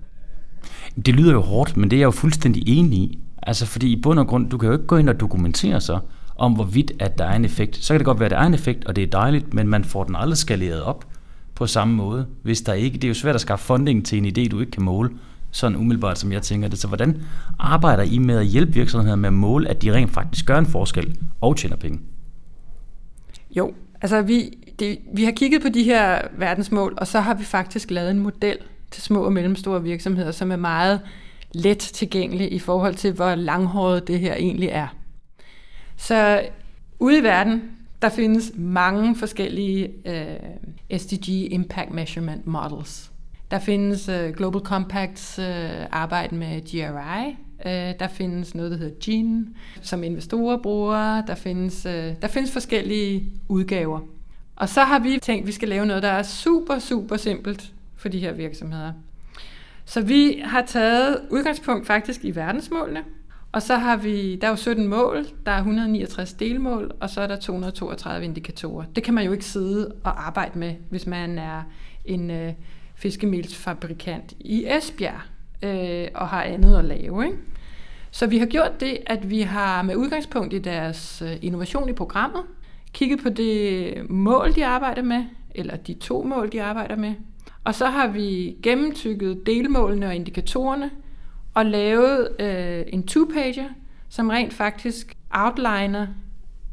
[1.06, 3.20] Det lyder jo hårdt, men det er jeg jo fuldstændig enig i.
[3.44, 6.00] Altså fordi i bund og grund, du kan jo ikke gå ind og dokumentere sig
[6.36, 7.78] om, hvorvidt at der er en effekt.
[7.78, 9.68] Så kan det godt være, at der er en effekt, og det er dejligt, men
[9.68, 11.08] man får den aldrig skaleret op
[11.56, 12.26] på samme måde.
[12.44, 14.72] Hvis der ikke, det er jo svært at skaffe funding til en idé, du ikke
[14.72, 15.10] kan måle,
[15.52, 16.80] sådan umiddelbart, som jeg tænker det.
[16.80, 17.22] Så hvordan
[17.60, 20.66] arbejder I med at hjælpe virksomheder med at måle, at de rent faktisk gør en
[20.66, 22.00] forskel og tjener penge?
[23.52, 27.44] Jo, altså vi, det, vi har kigget på de her verdensmål, og så har vi
[27.44, 28.58] faktisk lavet en model
[28.92, 31.02] til små og mellemstore virksomheder, som er meget
[31.52, 34.88] let tilgængelig i forhold til, hvor langhåret det her egentlig er.
[35.98, 36.42] Så
[37.00, 37.62] ude i verden,
[38.02, 43.12] der findes mange forskellige øh, SDG Impact Measurement Models.
[43.52, 47.38] Der findes øh, Global Compacts øh, arbejde med GRI.
[47.66, 49.46] Øh, der findes noget, der hedder Gene,
[49.82, 51.26] som investorer bruger.
[51.26, 54.00] Der findes, øh, der findes forskellige udgaver.
[54.56, 57.74] Og så har vi tænkt, at vi skal lave noget, der er super, super simpelt
[57.96, 58.94] for de her virksomheder.
[59.86, 63.04] Så vi har taget udgangspunkt faktisk i verdensmålene,
[63.52, 67.22] og så har vi, der er jo 17 mål, der er 169 delmål, og så
[67.22, 68.86] er der 232 indikatorer.
[68.96, 71.64] Det kan man jo ikke sidde og arbejde med, hvis man er
[72.06, 72.54] en øh,
[72.98, 75.22] fiskemelsfabrikant i Esbjerg
[75.64, 77.26] øh, og har andet at lave.
[77.26, 77.38] Ikke?
[78.12, 81.94] Så vi har gjort det, at vi har med udgangspunkt i deres øh, innovation i
[81.94, 82.42] programmet,
[82.94, 85.24] kigget på det mål, de arbejder med,
[85.56, 87.14] eller de to mål, de arbejder med.
[87.64, 90.92] Og så har vi gennemtykket delmålene og indikatorerne,
[91.54, 93.70] og lavet øh, en two-pager,
[94.10, 96.08] som rent faktisk outliner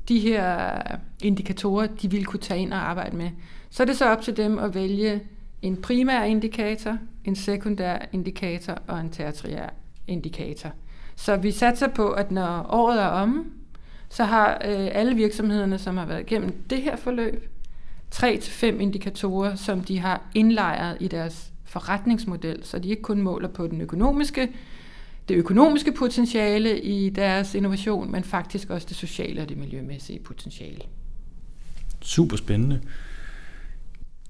[0.09, 0.81] de her
[1.22, 3.31] indikatorer, de vil kunne tage ind og arbejde med.
[3.70, 5.20] Så er det så op til dem at vælge
[5.64, 9.68] en primær indikator, en sekundær indikator og en tertiær
[10.06, 10.70] indikator.
[11.16, 13.44] Så vi satser på, at når året er omme,
[14.08, 17.48] så har øh, alle virksomhederne, som har været igennem det her forløb,
[18.10, 23.22] tre til fem indikatorer, som de har indlejret i deres forretningsmodel, så de ikke kun
[23.22, 24.48] måler på den økonomiske,
[25.28, 30.80] det økonomiske potentiale i deres innovation, men faktisk også det sociale og det miljømæssige potentiale.
[32.00, 32.80] Super spændende.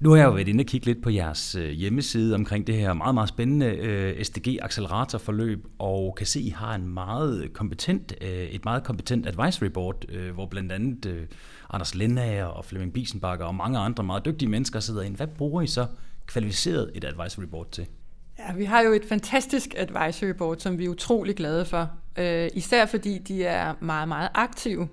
[0.01, 2.75] Nu har jeg jo været inde og kigge lidt på jeres øh, hjemmeside omkring det
[2.75, 7.53] her meget, meget spændende øh, SDG SDG-acceleratorforløb, og kan se, at I har en meget
[7.53, 11.27] kompetent, øh, et meget kompetent advisory board, hvor blandt andet
[11.69, 15.15] Anders Lindager og Flemming Biesenbakker og mange andre meget dygtige mennesker sidder ind.
[15.15, 15.85] Hvad bruger I så
[16.25, 17.87] kvalificeret et advisory board til?
[18.39, 21.89] Ja, vi har jo et fantastisk advisory board, som vi er utrolig glade for.
[22.53, 24.87] især fordi de er meget, meget aktive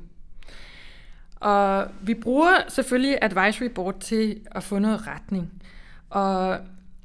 [1.42, 5.62] og vi bruger selvfølgelig advisory board til at få noget retning.
[6.10, 6.58] Og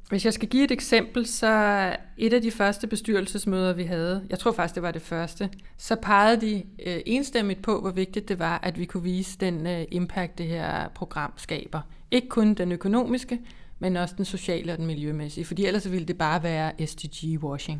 [0.08, 4.38] hvis jeg skal give et eksempel, så et af de første bestyrelsesmøder, vi havde, jeg
[4.38, 8.38] tror faktisk, det var det første, så pegede de øh, enstemmigt på, hvor vigtigt det
[8.38, 11.80] var, at vi kunne vise den øh, impact, det her program skaber.
[12.10, 13.40] Ikke kun den økonomiske,
[13.78, 17.78] men også den sociale og den miljømæssige, fordi ellers ville det bare være SDG-washing.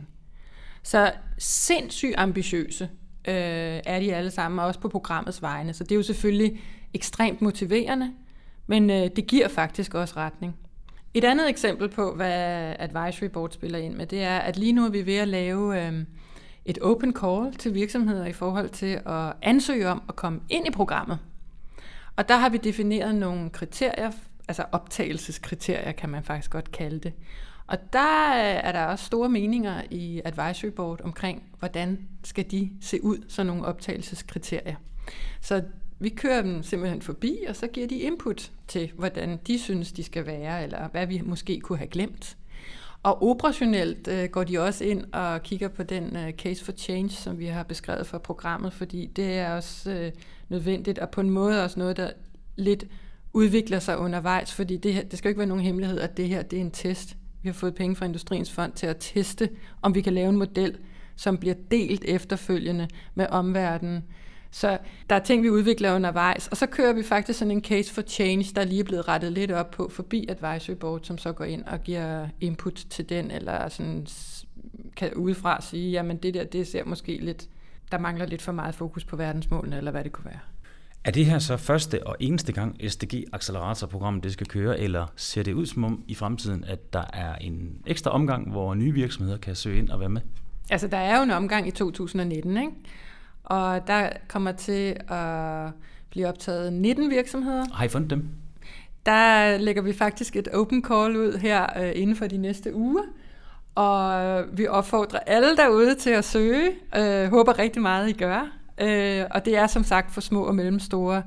[0.83, 2.89] Så sindssygt ambitiøse
[3.29, 5.73] øh, er de alle sammen, også på programmets vegne.
[5.73, 6.61] Så det er jo selvfølgelig
[6.95, 8.13] ekstremt motiverende,
[8.67, 10.57] men øh, det giver faktisk også retning.
[11.15, 14.85] Et andet eksempel på, hvad Advisory Board spiller ind med, det er, at lige nu
[14.85, 16.05] er vi ved at lave øh,
[16.65, 20.71] et open call til virksomheder i forhold til at ansøge om at komme ind i
[20.71, 21.19] programmet.
[22.17, 24.11] Og der har vi defineret nogle kriterier,
[24.49, 27.13] altså optagelseskriterier kan man faktisk godt kalde det.
[27.69, 32.71] Og der øh, er der også store meninger i Advisory Board omkring, hvordan skal de
[32.81, 34.77] se ud, sådan nogle optagelseskriterier.
[35.41, 35.63] Så
[35.99, 40.03] vi kører dem simpelthen forbi, og så giver de input til, hvordan de synes, de
[40.03, 42.37] skal være, eller hvad vi måske kunne have glemt.
[43.03, 47.11] Og operationelt øh, går de også ind og kigger på den øh, case for change,
[47.11, 50.13] som vi har beskrevet for programmet, fordi det er også øh,
[50.49, 52.11] nødvendigt, og på en måde også noget, der
[52.57, 52.85] lidt
[53.33, 56.29] udvikler sig undervejs, fordi det, her, det skal jo ikke være nogen hemmelighed, at det
[56.29, 57.17] her det er en test.
[57.43, 59.51] Vi har fået penge fra Industriens Fond til at teste,
[59.83, 60.79] om vi kan lave en model,
[61.17, 64.05] som bliver delt efterfølgende med omverdenen.
[64.51, 64.79] Så
[65.11, 68.03] der er ting, vi udvikler undervejs, og så kører vi faktisk sådan en case for
[68.03, 71.45] change, der lige er blevet rettet lidt op på forbi Advisory Board, som så går
[71.45, 74.07] ind og giver input til den, eller sådan
[74.97, 77.49] kan udefra sige, jamen det der, det ser måske lidt,
[77.93, 80.41] der mangler lidt for meget fokus på verdensmålene, eller hvad det kunne være.
[81.05, 85.53] Er det her så første og eneste gang SDG-acceleratorprogrammet det skal køre, eller ser det
[85.53, 89.55] ud som om i fremtiden, at der er en ekstra omgang, hvor nye virksomheder kan
[89.55, 90.21] søge ind og være med?
[90.71, 92.73] Altså, der er jo en omgang i 2019, ikke?
[93.45, 95.73] Og der kommer til at
[96.11, 97.65] blive optaget 19 virksomheder.
[97.73, 98.29] Har I fundet dem?
[99.07, 103.03] Der lægger vi faktisk et open call ud her øh, inden for de næste uger.
[103.75, 106.71] Og vi opfordrer alle derude til at søge.
[106.97, 108.58] Øh, håber rigtig meget, I gør.
[108.81, 111.23] Øh, og det er som sagt for små og mellemstore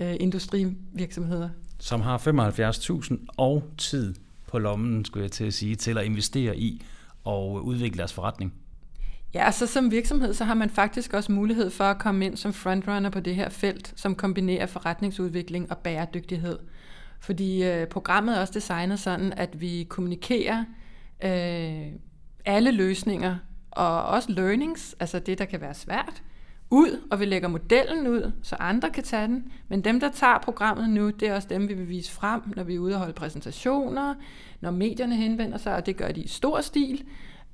[0.00, 1.48] øh, industrivirksomheder.
[1.78, 4.14] Som har 75.000 og tid
[4.46, 6.82] på lommen, skulle jeg til at sige, til at investere i
[7.24, 8.54] og udvikle deres forretning.
[9.34, 12.52] Ja, så som virksomhed, så har man faktisk også mulighed for at komme ind som
[12.52, 16.58] frontrunner på det her felt, som kombinerer forretningsudvikling og bæredygtighed.
[17.20, 20.64] Fordi øh, programmet er også designet sådan, at vi kommunikerer
[21.24, 21.92] øh,
[22.44, 23.36] alle løsninger
[23.70, 26.22] og også learnings, altså det, der kan være svært,
[26.70, 29.52] ud, og vi lægger modellen ud, så andre kan tage den.
[29.68, 32.62] Men dem, der tager programmet nu, det er også dem, vi vil vise frem, når
[32.62, 34.14] vi er ude og holde præsentationer,
[34.60, 37.04] når medierne henvender sig, og det gør de i stor stil.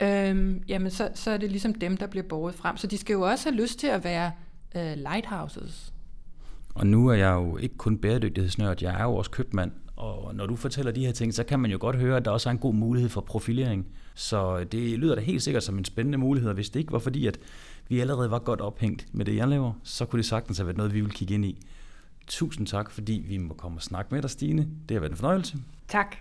[0.02, 2.76] Øhm, jamen, så, så er det ligesom dem, der bliver båret frem.
[2.76, 4.32] Så de skal jo også have lyst til at være
[4.76, 5.92] øh, lighthouses.
[6.74, 9.72] Og nu er jeg jo ikke kun bæredygtighedsnørd, jeg er jo også købmand.
[9.96, 12.30] Og når du fortæller de her ting, så kan man jo godt høre, at der
[12.30, 13.86] også er en god mulighed for profilering.
[14.14, 17.26] Så det lyder da helt sikkert som en spændende mulighed, hvis det ikke var fordi,
[17.26, 17.38] at
[17.88, 20.76] vi allerede var godt ophængt med det, jeg laver, så kunne det sagtens have været
[20.76, 21.66] noget, vi vil kigge ind i.
[22.26, 24.68] Tusind tak, fordi vi må komme og snakke med dig, Stine.
[24.88, 25.58] Det har været en fornøjelse.
[25.88, 26.16] Tak.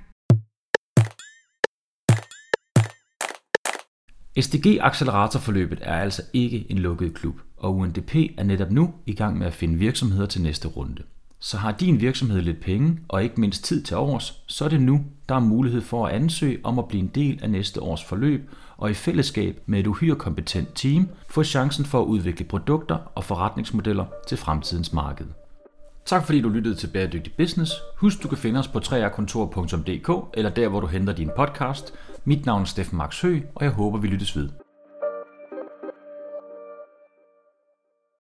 [4.39, 9.47] SDG-acceleratorforløbet er altså ikke en lukket klub, og UNDP er netop nu i gang med
[9.47, 11.03] at finde virksomheder til næste runde.
[11.39, 14.81] Så har din virksomhed lidt penge og ikke mindst tid til overs, så er det
[14.81, 18.03] nu, der er mulighed for at ansøge om at blive en del af næste års
[18.03, 22.97] forløb og i fællesskab med et uhyre kompetent team få chancen for at udvikle produkter
[23.15, 25.25] og forretningsmodeller til fremtidens marked.
[26.05, 27.71] Tak fordi du lyttede til Bæredygtig Business.
[27.97, 31.93] Husk, du kan finde os på 3rkontor.dk eller der, hvor du henter din podcast.
[32.25, 34.49] Mit navn er Steffen Max Hø, og jeg håber, vi lyttes ved.